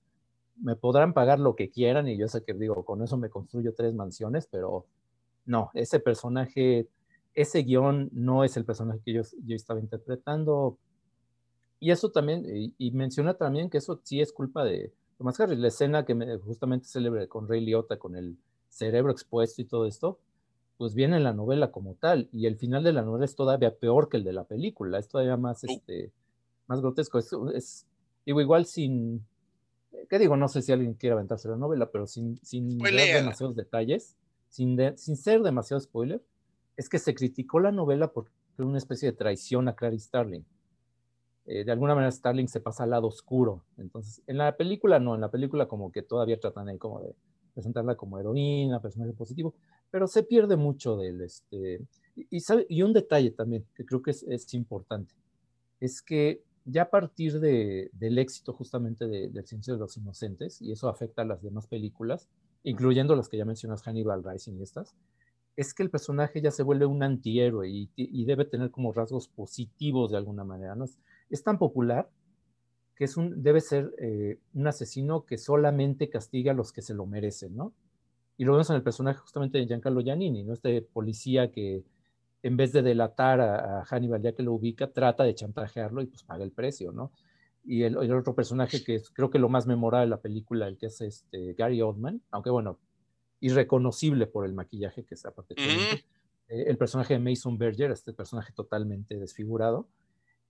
[0.62, 3.74] me podrán pagar lo que quieran y yo sé que digo, con eso me construyo
[3.74, 4.86] tres mansiones, pero
[5.46, 6.88] no, ese personaje
[7.36, 10.78] ese guion no es el personaje que yo, yo estaba interpretando.
[11.80, 12.46] Y eso también,
[12.78, 16.38] y, menciona también que eso sí es culpa de Thomas Harris, la escena que me,
[16.38, 18.38] justamente celebre con Ray Liotta, con el
[18.70, 20.18] cerebro expuesto y todo esto,
[20.78, 23.76] pues viene en la novela como tal, y el final de la novela es todavía
[23.76, 25.72] peor que el de la película, es todavía más, oh.
[25.72, 26.12] este,
[26.68, 27.20] más grotesco.
[27.54, 27.86] Es,
[28.26, 29.26] digo, igual sin,
[30.10, 30.38] ¿qué digo?
[30.38, 34.16] No sé si alguien quiere aventarse la novela, pero sin, sin demasiados detalles,
[34.50, 36.22] sin, sin ser demasiado spoiler,
[36.78, 40.46] es que se criticó la novela por una especie de traición a Clarice Starling.
[41.46, 43.64] Eh, de alguna manera Starling se pasa al lado oscuro.
[43.78, 47.16] Entonces, en la película no, en la película como que todavía tratan ahí como de
[47.54, 49.54] presentarla como heroína, personaje positivo,
[49.90, 51.82] pero se pierde mucho del, este,
[52.16, 55.14] Y, y un detalle también que creo que es, es importante,
[55.80, 60.62] es que ya a partir de, del éxito justamente de, del Silencio de los Inocentes,
[60.62, 62.28] y eso afecta a las demás películas,
[62.64, 64.96] incluyendo las que ya mencionas, Hannibal Rising y estas,
[65.56, 69.28] es que el personaje ya se vuelve un antihéroe y, y debe tener como rasgos
[69.28, 70.76] positivos de alguna manera.
[70.76, 70.86] ¿no?
[70.86, 71.00] Es,
[71.30, 72.10] es tan popular
[72.96, 76.94] que es un, debe ser eh, un asesino que solamente castiga a los que se
[76.94, 77.74] lo merecen, ¿no?
[78.38, 80.54] Y lo vemos en el personaje justamente de Giancarlo Giannini, ¿no?
[80.54, 81.84] Este policía que
[82.42, 86.24] en vez de delatar a, Hannibal ya que lo ubica, trata de chantajearlo y pues
[86.24, 87.12] paga el precio, ¿no?
[87.64, 90.78] Y el, otro personaje que es, creo que lo más memorable de la película, el
[90.78, 92.80] que es este Gary Oldman, aunque bueno,
[93.46, 95.54] irreconocible por el maquillaje que es aparte.
[95.58, 96.04] Eh,
[96.48, 99.88] el personaje de Mason Berger, este personaje totalmente desfigurado,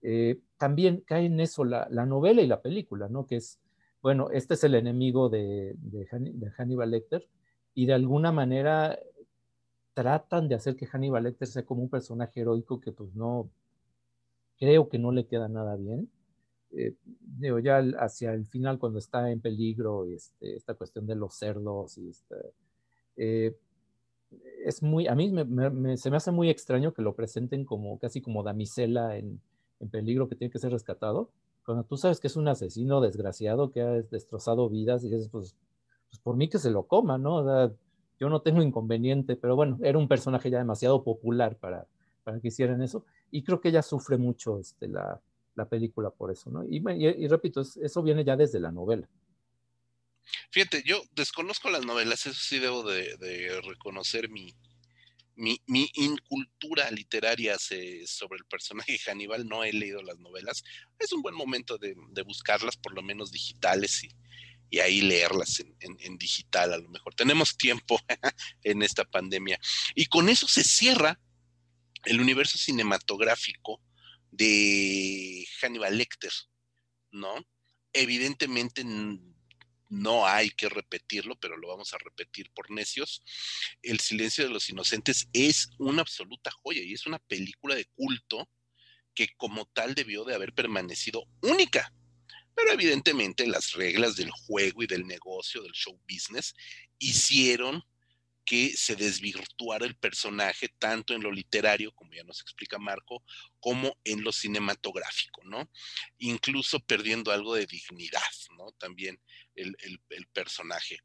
[0.01, 3.25] eh, también cae en eso la, novela y la película, ¿no?
[3.27, 3.59] Que es,
[4.01, 6.07] bueno, este es el enemigo de, de,
[6.51, 7.27] Hannibal Lecter
[7.73, 8.97] y de alguna manera
[9.93, 13.49] tratan de hacer que Hannibal Lecter sea como un personaje heroico que pues no,
[14.57, 16.09] creo que no le queda nada bien.
[16.71, 21.33] Eh, digo, ya hacia el final cuando está en peligro este, esta cuestión de los
[21.35, 22.35] cerdos y este,
[23.17, 23.55] eh,
[24.63, 25.31] es muy, a mí
[25.97, 29.39] se me hace muy extraño que lo presenten como casi como damisela en,
[29.79, 31.29] en peligro que tiene que ser rescatado,
[31.65, 35.55] cuando tú sabes que es un asesino desgraciado que ha destrozado vidas y dices, pues,
[36.09, 37.71] pues por mí que se lo coma, ¿no?
[38.19, 41.87] Yo no tengo inconveniente, pero bueno, era un personaje ya demasiado popular para,
[42.23, 45.19] para que hicieran eso y creo que ella sufre mucho este, la,
[45.55, 46.63] la película por eso, ¿no?
[46.63, 49.07] Y, repito, eso viene ya desde la novela.
[50.51, 54.53] Fíjate, yo desconozco las novelas, eso sí debo de, reconocer mi,
[55.35, 60.63] mi, incultura literaria sobre el personaje Hannibal, no he leído las novelas.
[60.99, 64.03] Es un buen momento de, buscarlas, por lo menos digitales,
[64.69, 67.13] y ahí leerlas en, digital a lo mejor.
[67.15, 67.99] Tenemos tiempo
[68.63, 69.59] en esta pandemia.
[69.93, 71.19] Y con eso se cierra
[72.05, 73.81] el universo cinematográfico
[74.31, 76.31] de Hannibal Lecter,
[77.11, 77.35] ¿no?
[77.93, 78.83] Evidentemente
[79.95, 83.23] no hay que repetirlo, pero lo vamos a repetir por necios.
[83.81, 88.49] El silencio de los inocentes es una absoluta joya y es una película de culto
[89.13, 91.93] que como tal debió de haber permanecido única.
[92.55, 96.53] Pero evidentemente las reglas del juego y del negocio, del show business,
[96.99, 97.83] hicieron
[98.45, 103.23] que se desvirtuara el personaje tanto en lo literario, como ya nos explica Marco,
[103.59, 105.69] como en lo cinematográfico, ¿no?
[106.19, 108.21] Incluso perdiendo algo de dignidad,
[108.57, 108.71] ¿no?
[108.73, 109.19] También
[109.55, 109.99] el,
[110.31, 110.99] personaje.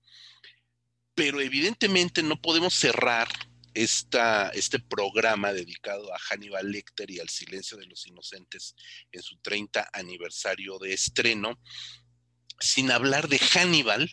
[1.15, 3.29] Pero evidentemente no podemos cerrar
[3.73, 8.75] esta, este programa dedicado a Hannibal Lecter y al silencio de los inocentes
[9.13, 11.61] en su 30 aniversario de estreno,
[12.59, 14.11] sin hablar de Hannibal,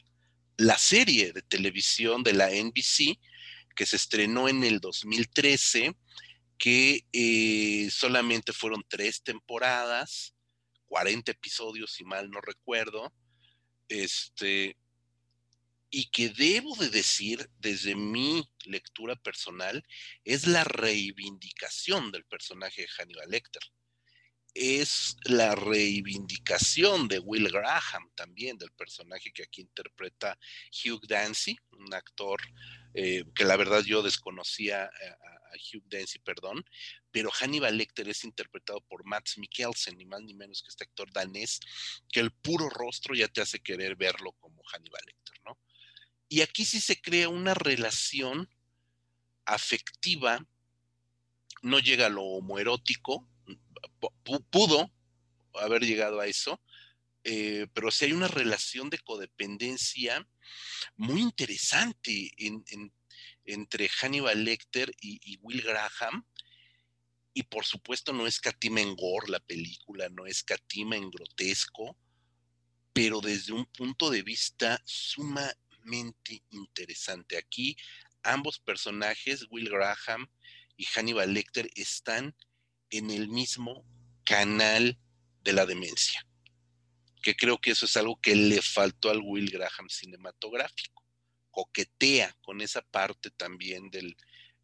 [0.58, 3.20] la serie de televisión de la NBC
[3.76, 5.96] que se estrenó en el 2013,
[6.58, 10.36] que eh, solamente fueron tres temporadas,
[10.88, 13.14] 40 episodios, si mal no recuerdo,
[13.88, 14.76] este,
[15.92, 19.86] y que debo de decir desde mi lectura personal,
[20.26, 23.62] es la reivindicación del personaje de Hannibal Lecter
[24.54, 30.38] es la reivindicación de Will Graham también, del personaje que aquí interpreta
[30.72, 32.42] Hugh Dancy, un actor
[32.94, 34.90] eh, que la verdad yo desconocía a,
[35.58, 36.64] Hugh Dancy, perdón,
[37.10, 41.12] pero Hannibal Lecter es interpretado por Max Mikkelsen, ni más ni menos que este actor
[41.12, 41.60] danés,
[42.12, 45.58] que el puro rostro ya te hace querer verlo como Hannibal Lecter, ¿no?
[46.30, 48.50] Y aquí sí se crea una relación
[49.46, 50.46] afectiva,
[51.64, 53.28] no llega a lo homoerótico,
[54.50, 54.92] pudo
[55.54, 56.62] haber llegado a eso,
[57.24, 60.26] eh, pero sí hay una relación de codependencia
[60.96, 62.32] muy interesante
[63.44, 66.26] entre Hannibal Lecter y, Will Graham.
[67.34, 71.98] Y por supuesto no es catima en gore la película, no es catima en grotesco,
[72.94, 77.38] pero desde un punto de vista sumamente interesante.
[77.38, 77.78] Aquí
[78.24, 80.28] ambos personajes, Will Graham
[80.78, 82.36] y Hannibal Lecter, están
[82.90, 83.86] en el mismo
[84.24, 84.98] canal
[85.44, 86.26] de la demencia.
[87.22, 91.04] Que creo que eso es algo que le faltó al Will Graham cinematográfico.
[91.52, 94.16] Coquetea con esa parte también del,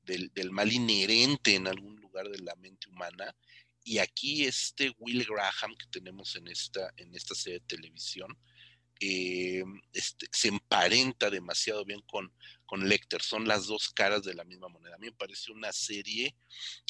[0.03, 3.35] del, mal inherente en algún lugar de la mente humana.
[3.83, 8.37] Y aquí este Will Graham que tenemos en esta, en esta serie de televisión,
[9.05, 12.33] eh, este, se emparenta demasiado bien con,
[12.65, 13.21] con Lecter.
[13.21, 14.95] Son las dos caras de la misma moneda.
[14.95, 16.35] A mí me parece una serie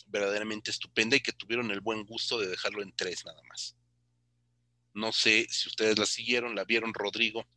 [0.05, 3.75] verdaderamente estupenda y que tuvieron el buen gusto de dejarlo en tres nada más.
[4.93, 7.47] No sé si ustedes la siguieron, la vieron, Rodrigo.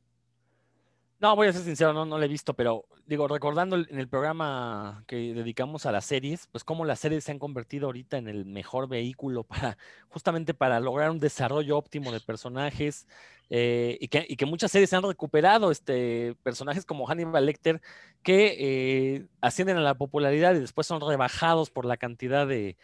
[1.19, 5.03] No, voy a ser sincero, no, no he visto, pero digo, recordando en el programa
[5.07, 8.45] que dedicamos a las series, pues cómo las series se han convertido ahorita en el
[8.45, 9.79] mejor vehículo para,
[10.11, 13.07] justamente para lograr un desarrollo óptimo de personajes,
[13.49, 17.81] eh, y, que, y, que, muchas series han recuperado este, personajes como Hannibal Lecter
[18.23, 22.77] que eh, ascienden a la popularidad y después son rebajados por la cantidad de,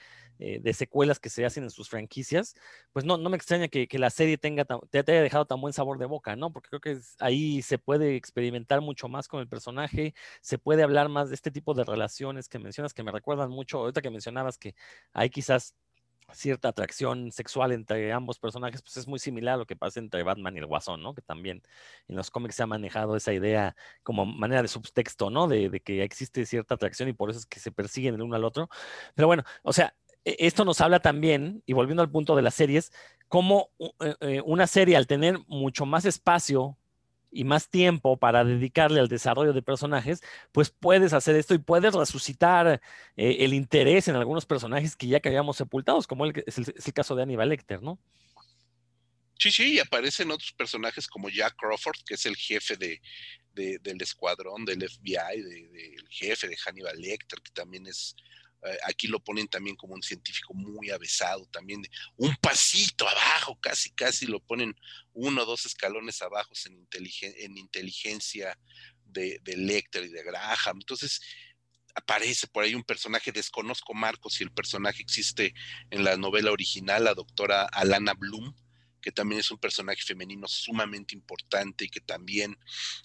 [0.45, 2.57] eh, de secuelas que se hacen en sus franquicias,
[2.93, 5.99] pues no, no me extraña que, la serie tenga te, haya dejado tan buen sabor
[5.99, 6.53] de boca, ¿no?
[6.53, 11.09] Porque creo que ahí se puede experimentar mucho más con el personaje, se puede hablar
[11.09, 14.59] más de este tipo de relaciones que mencionas, que me recuerdan mucho, ahorita que mencionabas
[14.59, 14.74] que
[15.12, 15.76] hay quizás
[16.32, 20.22] cierta atracción sexual entre ambos personajes, pues es muy similar a lo que pasa entre
[20.22, 21.14] Batman y el Guasón, ¿no?
[21.14, 21.62] Que también
[22.09, 25.49] en los cómics se ha manejado esa idea como manera de subtexto, ¿no?
[25.49, 28.36] De, de, que existe cierta atracción y por eso es que se persiguen el uno
[28.36, 28.68] al otro.
[29.14, 29.95] Pero bueno, o sea,
[30.25, 32.93] esto nos habla también, y volviendo al punto de las series,
[33.33, 36.77] cómo eh, eh, una serie al tener mucho más espacio
[37.31, 41.95] y más tiempo para dedicarle al desarrollo de personajes, pues puedes hacer esto y puedes
[41.95, 42.83] resucitar
[43.16, 46.93] eh, el interés en algunos personajes que ya que habíamos sepultados, como el, es, el,
[46.93, 47.99] caso de Aníbal Lecter, ¿no?
[49.39, 53.01] Sí, sí, y aparecen otros personajes como Jack Crawford, que es el jefe de,
[53.55, 58.14] del escuadrón del FBI, del jefe de Hannibal Lecter, que también es
[58.85, 61.83] aquí lo ponen también como un científico muy avesado, también
[62.17, 64.75] un pasito abajo, casi, casi lo ponen
[65.13, 68.59] uno o dos escalones abajo en, en inteligencia
[69.05, 70.79] de, de Lecter y de Graham.
[70.79, 71.21] Entonces,
[71.95, 75.55] aparece por ahí un personaje, desconozco Marcos si el personaje existe
[75.91, 78.55] en la novela original, la doctora Alana Bloom,
[79.01, 82.57] que también es un personaje femenino sumamente importante y que también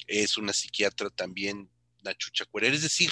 [0.06, 1.70] es una psiquiatra también
[2.02, 3.12] una chucha Es decir,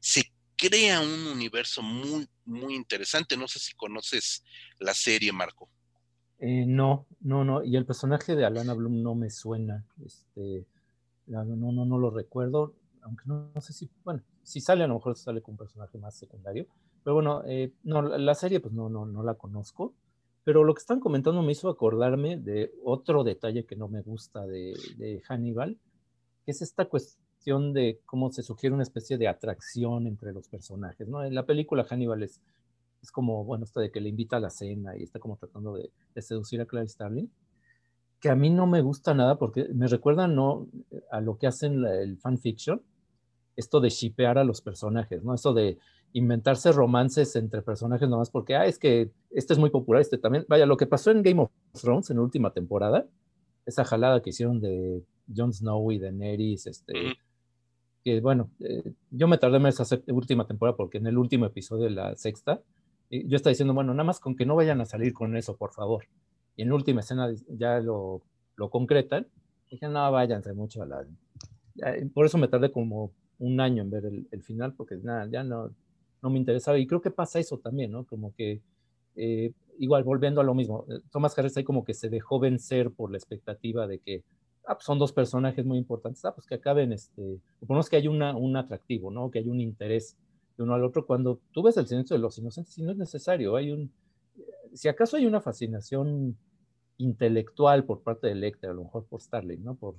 [0.00, 3.36] se crea un universo muy, muy interesante.
[3.36, 4.42] No sé si conoces
[4.78, 5.68] la serie, Marco.
[6.38, 7.62] Eh, no, no, no.
[7.62, 9.84] Y el personaje de Alana Bloom no me suena.
[10.04, 10.66] Este,
[11.26, 12.74] no, no, no lo recuerdo.
[13.02, 16.16] Aunque no, sé si, bueno, si sale, a lo mejor sale con un personaje más
[16.16, 16.66] secundario.
[17.04, 19.94] Pero bueno, eh, no, la serie, pues no, no, no la conozco.
[20.42, 24.46] Pero lo que están comentando me hizo acordarme de otro detalle que no me gusta
[24.46, 25.76] de, de Hannibal,
[26.44, 31.06] que es esta cuestión de cómo se sugiere una especie de atracción entre los personajes,
[31.06, 31.22] ¿no?
[31.22, 32.40] En la película Hannibal es,
[33.00, 35.74] es como, bueno, esto de que le invita a la cena y está como tratando
[35.76, 37.30] de, seducir a Clarice Starling,
[38.18, 40.66] que a mí no me gusta nada porque me recuerda no
[41.12, 42.82] a lo que hacen el fanfiction,
[43.54, 45.32] esto de shipear a los personajes, ¿no?
[45.32, 45.78] Esto de
[46.14, 50.44] inventarse romances entre personajes nomás porque, ah, es que este es muy popular, este también.
[50.48, 53.06] Vaya, lo que pasó en Game of Thrones en la última temporada,
[53.66, 56.92] esa jalada que hicieron de Jon Snow y Daenerys, este,
[58.06, 61.86] que bueno, eh, yo me tardé en esa última temporada porque en el último episodio
[61.86, 62.62] de la sexta,
[63.10, 65.72] yo estaba diciendo, bueno, nada más con que no vayan a salir con eso, por
[65.72, 66.04] favor.
[66.54, 68.22] Y en la última escena ya lo,
[68.54, 69.26] lo concretan.
[69.68, 71.04] Dije, no, váyanse mucho a la...
[72.14, 75.74] por eso me tardé como un año en ver el, final, porque nada, ya no,
[76.22, 76.78] no me interesaba.
[76.78, 78.04] Y creo que pasa eso también, ¿no?
[78.04, 78.62] Como que,
[79.16, 82.92] eh, igual, volviendo a lo mismo, eh, Thomas Harris ahí como que se dejó vencer
[82.92, 84.22] por la expectativa de que
[84.66, 88.08] ah, pues son dos personajes muy importantes, ah, pues que acaben, este, suponemos que hay
[88.08, 89.30] una, un atractivo, ¿no?
[89.30, 90.16] Que hay un interés
[90.56, 91.06] de uno al otro.
[91.06, 93.92] Cuando tú ves el silencio de los inocentes, si no es necesario, hay un,
[94.74, 96.36] si acaso hay una fascinación
[96.98, 99.74] intelectual por parte de Lecter, a lo mejor por Starling, ¿no?
[99.74, 99.96] Por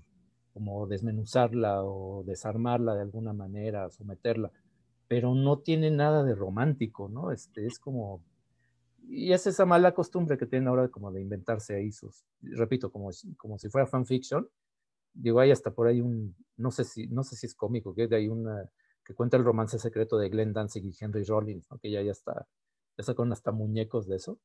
[0.53, 4.51] como desmenuzarla o desarmarla de alguna manera, someterla,
[5.07, 7.31] pero no tiene nada de romántico, ¿no?
[7.31, 8.21] Este, es como,
[9.09, 13.09] y es esa mala costumbre que tienen ahora como de inventarse ahí sus, repito, como,
[13.37, 14.47] como si fuera fanfiction.
[15.13, 18.07] Digo, hay hasta por ahí un, no sé si, no sé si es cómico, que
[18.11, 18.69] hay una,
[19.05, 22.47] que cuenta el romance secreto de Glenn Danzig y Henry Rollins, que ya, ya está,
[22.97, 24.39] ya sacaron hasta muñecos de eso.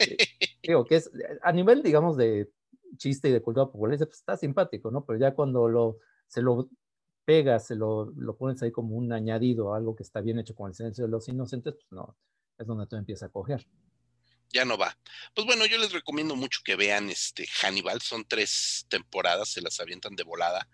[0.00, 0.16] Eh,
[0.62, 1.10] digo, que es,
[1.42, 2.50] a nivel, digamos, de
[2.96, 5.04] chiste y de cultura popular, pues está simpático, ¿no?
[5.04, 6.68] Pero ya cuando lo, se lo
[7.24, 10.68] pegas, se lo, lo pones ahí como un añadido, algo que está bien hecho con
[10.68, 12.16] el silencio de los inocentes, pues no,
[12.58, 13.66] es donde tú empiezas a coger
[14.54, 14.96] ya no va.
[15.34, 19.80] Pues bueno, yo les recomiendo mucho que vean este Hannibal, son tres temporadas, se las
[19.80, 20.66] avientan de volada.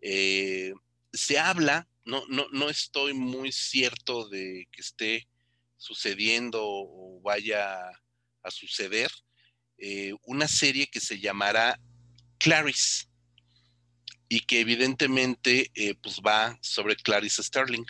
[0.00, 0.72] Eh,
[1.12, 5.28] se habla, no, no, no estoy muy cierto de que esté
[5.76, 7.78] sucediendo o vaya
[8.42, 9.10] a suceder,
[9.76, 11.78] eh, una serie que se llamará
[12.38, 13.06] Clarice
[14.28, 17.84] y que evidentemente eh, pues va sobre Clarice Sterling,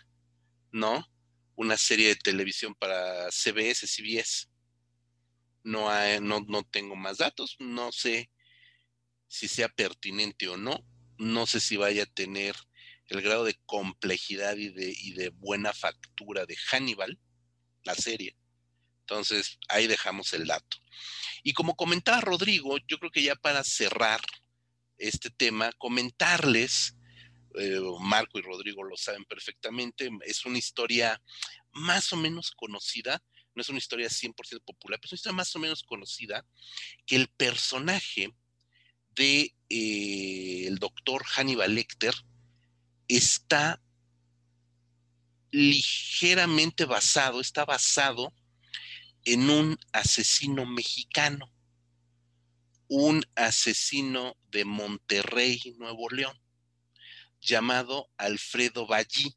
[0.73, 1.07] ¿no?
[1.55, 4.49] Una serie de televisión para CBS, CBS
[5.69, 5.91] no,
[6.21, 8.31] no, no tengo más datos, no sé
[9.27, 10.85] si sea pertinente o no,
[11.19, 12.57] no sé si vaya a tener
[13.07, 17.19] el grado de complejidad y de, y de buena factura de Hannibal,
[17.85, 18.37] la serie.
[19.01, 20.77] Entonces, ahí dejamos el dato.
[21.43, 24.21] Y como comentaba Rodrigo, yo creo que ya para cerrar
[24.99, 26.95] este tema, comentarles
[27.55, 31.23] eh, Marco y Rodrigo lo saben perfectamente, es una historia
[31.73, 33.23] más o menos conocida,
[33.59, 36.47] no es una historia 100% popular, pero es una historia más o menos conocida,
[37.05, 38.33] que el personaje
[39.17, 42.15] de eh, doctor Hannibal Lecter
[43.09, 43.83] está
[45.51, 48.33] ligeramente basado, está basado
[49.25, 51.53] en un asesino mexicano,
[52.87, 56.41] un asesino de Monterrey, Nuevo León,
[57.41, 59.37] llamado Alfredo Ballí,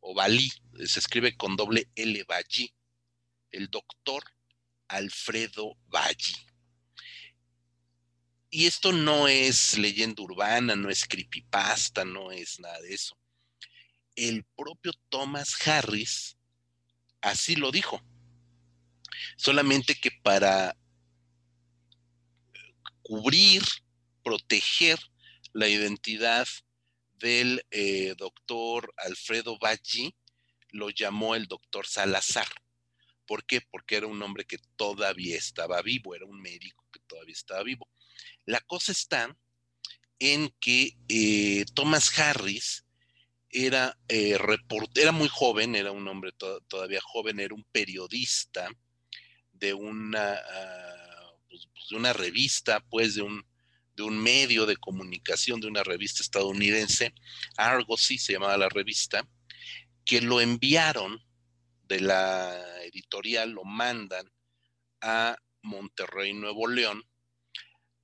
[0.00, 0.50] o Ballí,
[0.86, 2.72] se escribe con doble L Ballí,
[3.50, 4.22] el doctor
[4.88, 6.34] Alfredo Ballí.
[8.50, 13.16] Y esto no es leyenda urbana, no es creepypasta, no es nada de eso.
[14.16, 16.36] El propio Thomas Harris
[17.20, 18.02] así lo dijo.
[19.36, 20.76] Solamente que para
[23.02, 23.62] cubrir,
[24.22, 24.98] proteger
[25.52, 26.46] la identidad
[27.18, 30.14] del eh, doctor Alfredo Baggi,
[30.70, 32.48] lo llamó el doctor Salazar.
[33.28, 33.60] ¿Por qué?
[33.60, 37.86] Porque era un hombre que todavía estaba vivo, era un médico que todavía estaba vivo.
[38.46, 39.36] La cosa está
[40.18, 42.86] en que eh, Thomas Harris
[43.50, 44.38] era, eh,
[44.94, 46.32] era muy joven, era un hombre
[46.68, 48.70] todavía joven, era un periodista
[49.52, 53.44] de una, ah, pues, pues, de una revista, pues de un,
[53.94, 57.12] de un medio de comunicación, de una revista estadounidense,
[57.58, 59.28] Argosy se llamaba la revista,
[60.06, 61.22] que lo enviaron
[61.88, 64.30] de la editorial, lo mandan
[65.00, 67.02] a Monterrey, Nuevo León,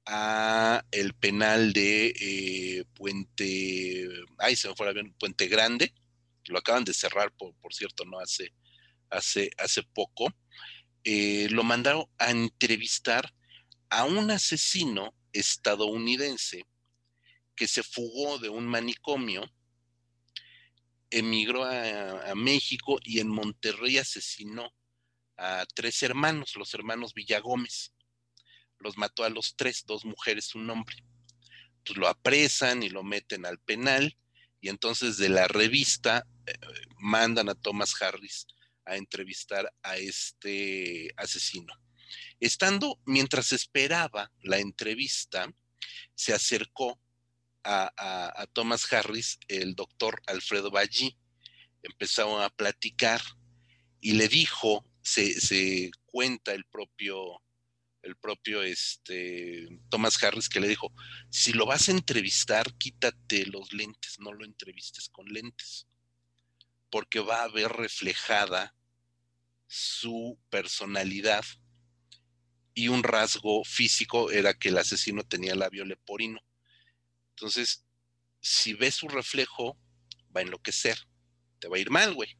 [0.06, 4.08] a el penal de eh, Puente,
[4.38, 5.94] ay, se me fue Puente Grande,
[6.46, 8.52] lo acaban de cerrar, por, por cierto, no hace,
[9.10, 10.32] hace, hace poco,
[11.04, 13.34] eh, lo mandaron a entrevistar
[13.90, 16.64] a un asesino estadounidense
[17.54, 19.44] que se fugó de un manicomio,
[21.18, 24.74] emigró a, México y en Monterrey asesinó
[25.36, 27.92] a tres hermanos, los hermanos Villagómez
[28.80, 30.96] los mató a los tres, dos mujeres, un hombre.
[31.84, 34.16] Pues lo apresan y lo meten al penal
[34.60, 36.52] y entonces de la revista eh,
[36.98, 38.46] mandan a Thomas Harris
[38.84, 41.72] a entrevistar a este asesino.
[42.40, 45.50] Estando, mientras esperaba la entrevista,
[46.14, 47.00] se acercó
[47.64, 51.16] a, Thomas Harris el doctor Alfredo Ballí,
[51.82, 53.20] empezaron a platicar
[54.00, 57.40] y le dijo, se, se cuenta el propio
[58.04, 60.92] el propio este, Thomas Harris que le dijo,
[61.30, 65.88] si lo vas a entrevistar, quítate los lentes, no lo entrevistes con lentes,
[66.90, 68.74] porque va a ver reflejada
[69.66, 71.44] su personalidad
[72.74, 76.40] y un rasgo físico era que el asesino tenía labio leporino.
[77.36, 77.84] Entonces,
[78.40, 79.76] si ves su reflejo,
[80.34, 80.98] va a enloquecer,
[81.58, 82.36] te va a ir mal, güey.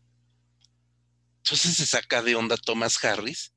[1.38, 3.52] Entonces se saca de onda Thomas Harris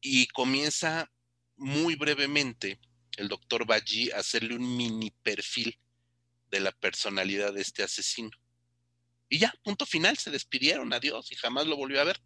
[0.00, 1.10] y comienza
[1.56, 2.80] muy brevemente
[3.16, 5.78] el doctor Ballí a hacerle un mini perfil
[6.50, 8.30] de la personalidad de este asesino.
[9.28, 12.20] Y ya, punto final, se despidieron, adiós, y jamás lo volvió a ver.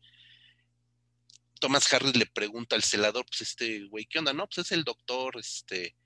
[1.60, 4.32] Thomas Harris le pregunta al celador, pues este güey, ¿qué onda?
[4.32, 5.96] No, pues es el doctor, este,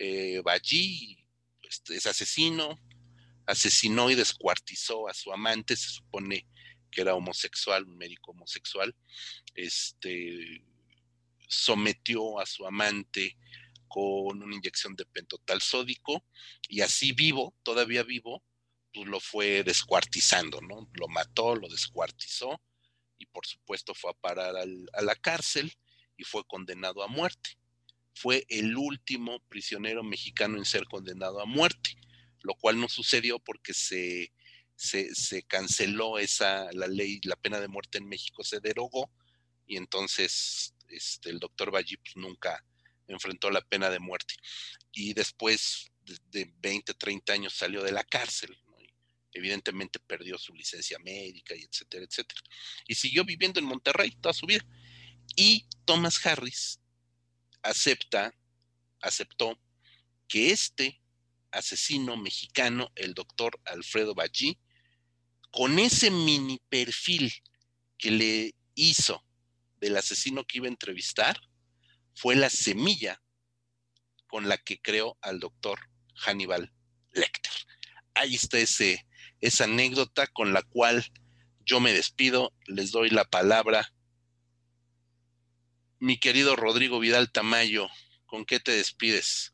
[0.00, 1.18] eh, Ballí,
[1.62, 2.80] este, es asesino,
[3.46, 6.46] asesinó y descuartizó a su amante, se supone
[6.90, 8.96] que era homosexual, un médico homosexual,
[9.54, 10.64] este,
[11.46, 13.36] sometió a su amante
[13.88, 16.24] con una inyección de pentotal sódico
[16.66, 18.42] y así vivo, todavía vivo,
[18.94, 20.88] pues lo fue descuartizando, ¿no?
[20.94, 22.58] Lo mató, lo descuartizó
[23.18, 25.70] y por supuesto fue a parar a la cárcel
[26.16, 27.59] y fue condenado a muerte.
[28.20, 31.96] Fue el último prisionero mexicano en ser condenado a muerte,
[32.42, 34.30] lo cual no sucedió porque se,
[34.76, 39.10] se, canceló esa, la ley, la pena de muerte en México se derogó
[39.66, 42.62] y entonces este, el doctor Ballí pues, nunca
[43.08, 44.34] enfrentó la pena de muerte.
[44.92, 45.90] Y después
[46.30, 48.54] de, 20, 30 años salió de la cárcel.
[49.32, 52.42] evidentemente perdió su licencia médica y etcétera, etcétera.
[52.86, 54.66] Y siguió viviendo en Monterrey toda su vida.
[55.36, 56.80] Y Thomas Harris
[57.62, 58.34] acepta,
[59.00, 59.58] aceptó
[60.28, 61.00] que este
[61.50, 64.58] asesino mexicano, el doctor Alfredo Ballí,
[65.50, 67.32] con ese mini perfil
[67.98, 69.24] que le hizo
[69.80, 71.40] del asesino que iba a entrevistar
[72.14, 73.20] fue la semilla
[74.26, 75.80] con la que creó al doctor
[76.14, 76.72] Hannibal
[77.12, 77.52] Lecter.
[78.14, 79.06] Ahí está ese,
[79.40, 81.04] esa anécdota con la cual
[81.64, 83.92] yo me despido, les doy la palabra.
[86.02, 87.86] Mi querido Rodrigo Vidal Tamayo,
[88.24, 89.52] ¿con qué te despides?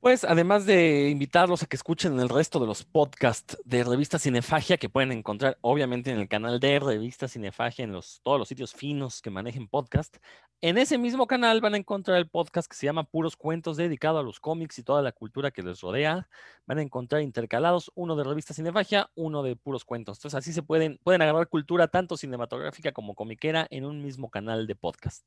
[0.00, 4.78] Pues además de invitarlos a que escuchen el resto de los podcasts de Revista Cinefagia
[4.78, 8.72] que pueden encontrar obviamente en el canal de Revista Cinefagia en los, todos los sitios
[8.72, 10.16] finos que manejen podcast,
[10.62, 14.18] en ese mismo canal van a encontrar el podcast que se llama Puros Cuentos dedicado
[14.18, 16.28] a los cómics y toda la cultura que les rodea.
[16.66, 20.18] Van a encontrar intercalados uno de Revista Cinefagia, uno de Puros Cuentos.
[20.18, 24.66] Entonces así se pueden, pueden agarrar cultura tanto cinematográfica como comiquera en un mismo canal
[24.66, 25.24] de podcast.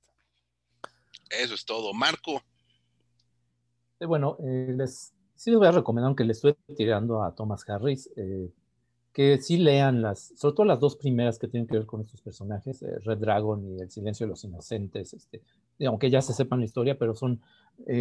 [1.30, 1.94] Eso es todo.
[1.94, 2.44] Marco.
[4.00, 7.68] Eh, bueno, eh, les, sí les voy a recomendar, aunque le estoy tirando a Thomas
[7.68, 8.52] Harris, eh,
[9.14, 12.22] que sí lean las, sobre todo las dos primeras que tienen que ver con estos
[12.22, 15.41] personajes, Red Dragon y El Silencio de los Inocentes, este,
[15.85, 17.40] aunque ya se sepan la historia, pero son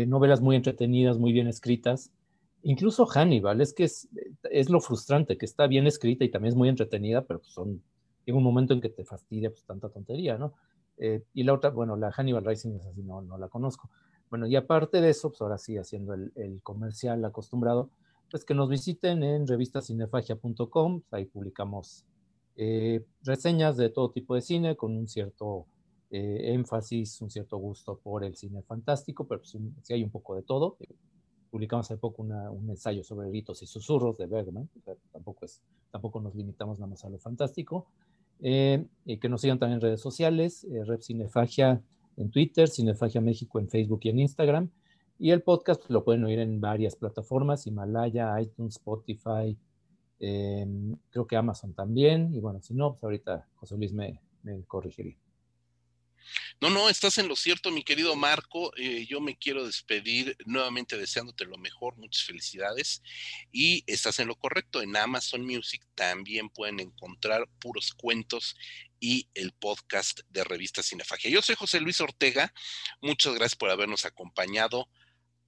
[0.06, 2.10] novelas muy entretenidas, muy bien escritas.
[2.62, 4.08] Incluso Hannibal, es que es,
[4.50, 7.82] es, lo frustrante, que está bien escrita y también es muy entretenida, pero pues son,
[8.24, 10.54] llega un momento en que te fastidia pues, tanta tontería, ¿no?
[11.34, 13.90] y la otra, bueno, la Hannibal Rising es así, no, no la conozco.
[14.30, 17.90] Bueno, y aparte de eso, pues ahora sí, haciendo el, comercial acostumbrado,
[18.32, 22.06] pues que nos visiten en revistacinefagia.com, ahí publicamos
[22.56, 25.66] eh, reseñas de todo tipo de cine con un cierto
[26.10, 30.34] eh, énfasis, un cierto gusto por el cine fantástico, pero pues, sí hay un poco
[30.34, 30.78] de todo.
[31.50, 34.66] Publicamos hace poco un ensayo sobre gritos y susurros de Bergman,
[35.12, 35.44] tampoco,
[35.90, 37.86] tampoco nos limitamos nada más a lo fantástico.
[38.40, 41.82] Eh, y que nos sigan también en redes sociales, Rep Cinefagia
[42.16, 44.70] en Twitter, Cinefagia México en Facebook y en Instagram.
[45.22, 49.56] Y el podcast lo pueden oír en varias plataformas, Himalaya, iTunes, Spotify,
[50.18, 52.34] em, creo que Amazon también.
[52.34, 55.16] Y bueno, si no, pues ahorita José Luis me, me corregiría.
[56.60, 58.76] No, no, estás en lo cierto, mi querido Marco.
[58.76, 63.00] Eh, yo me quiero despedir nuevamente deseándote lo mejor, muchas felicidades.
[63.52, 68.56] Y estás en lo correcto, en Amazon Music también pueden encontrar puros cuentos
[68.98, 71.30] y el podcast de Revista Cinefagia.
[71.30, 72.52] Yo soy José Luis Ortega,
[73.00, 74.88] muchas gracias por habernos acompañado.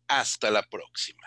[0.09, 1.27] Hasta la próxima.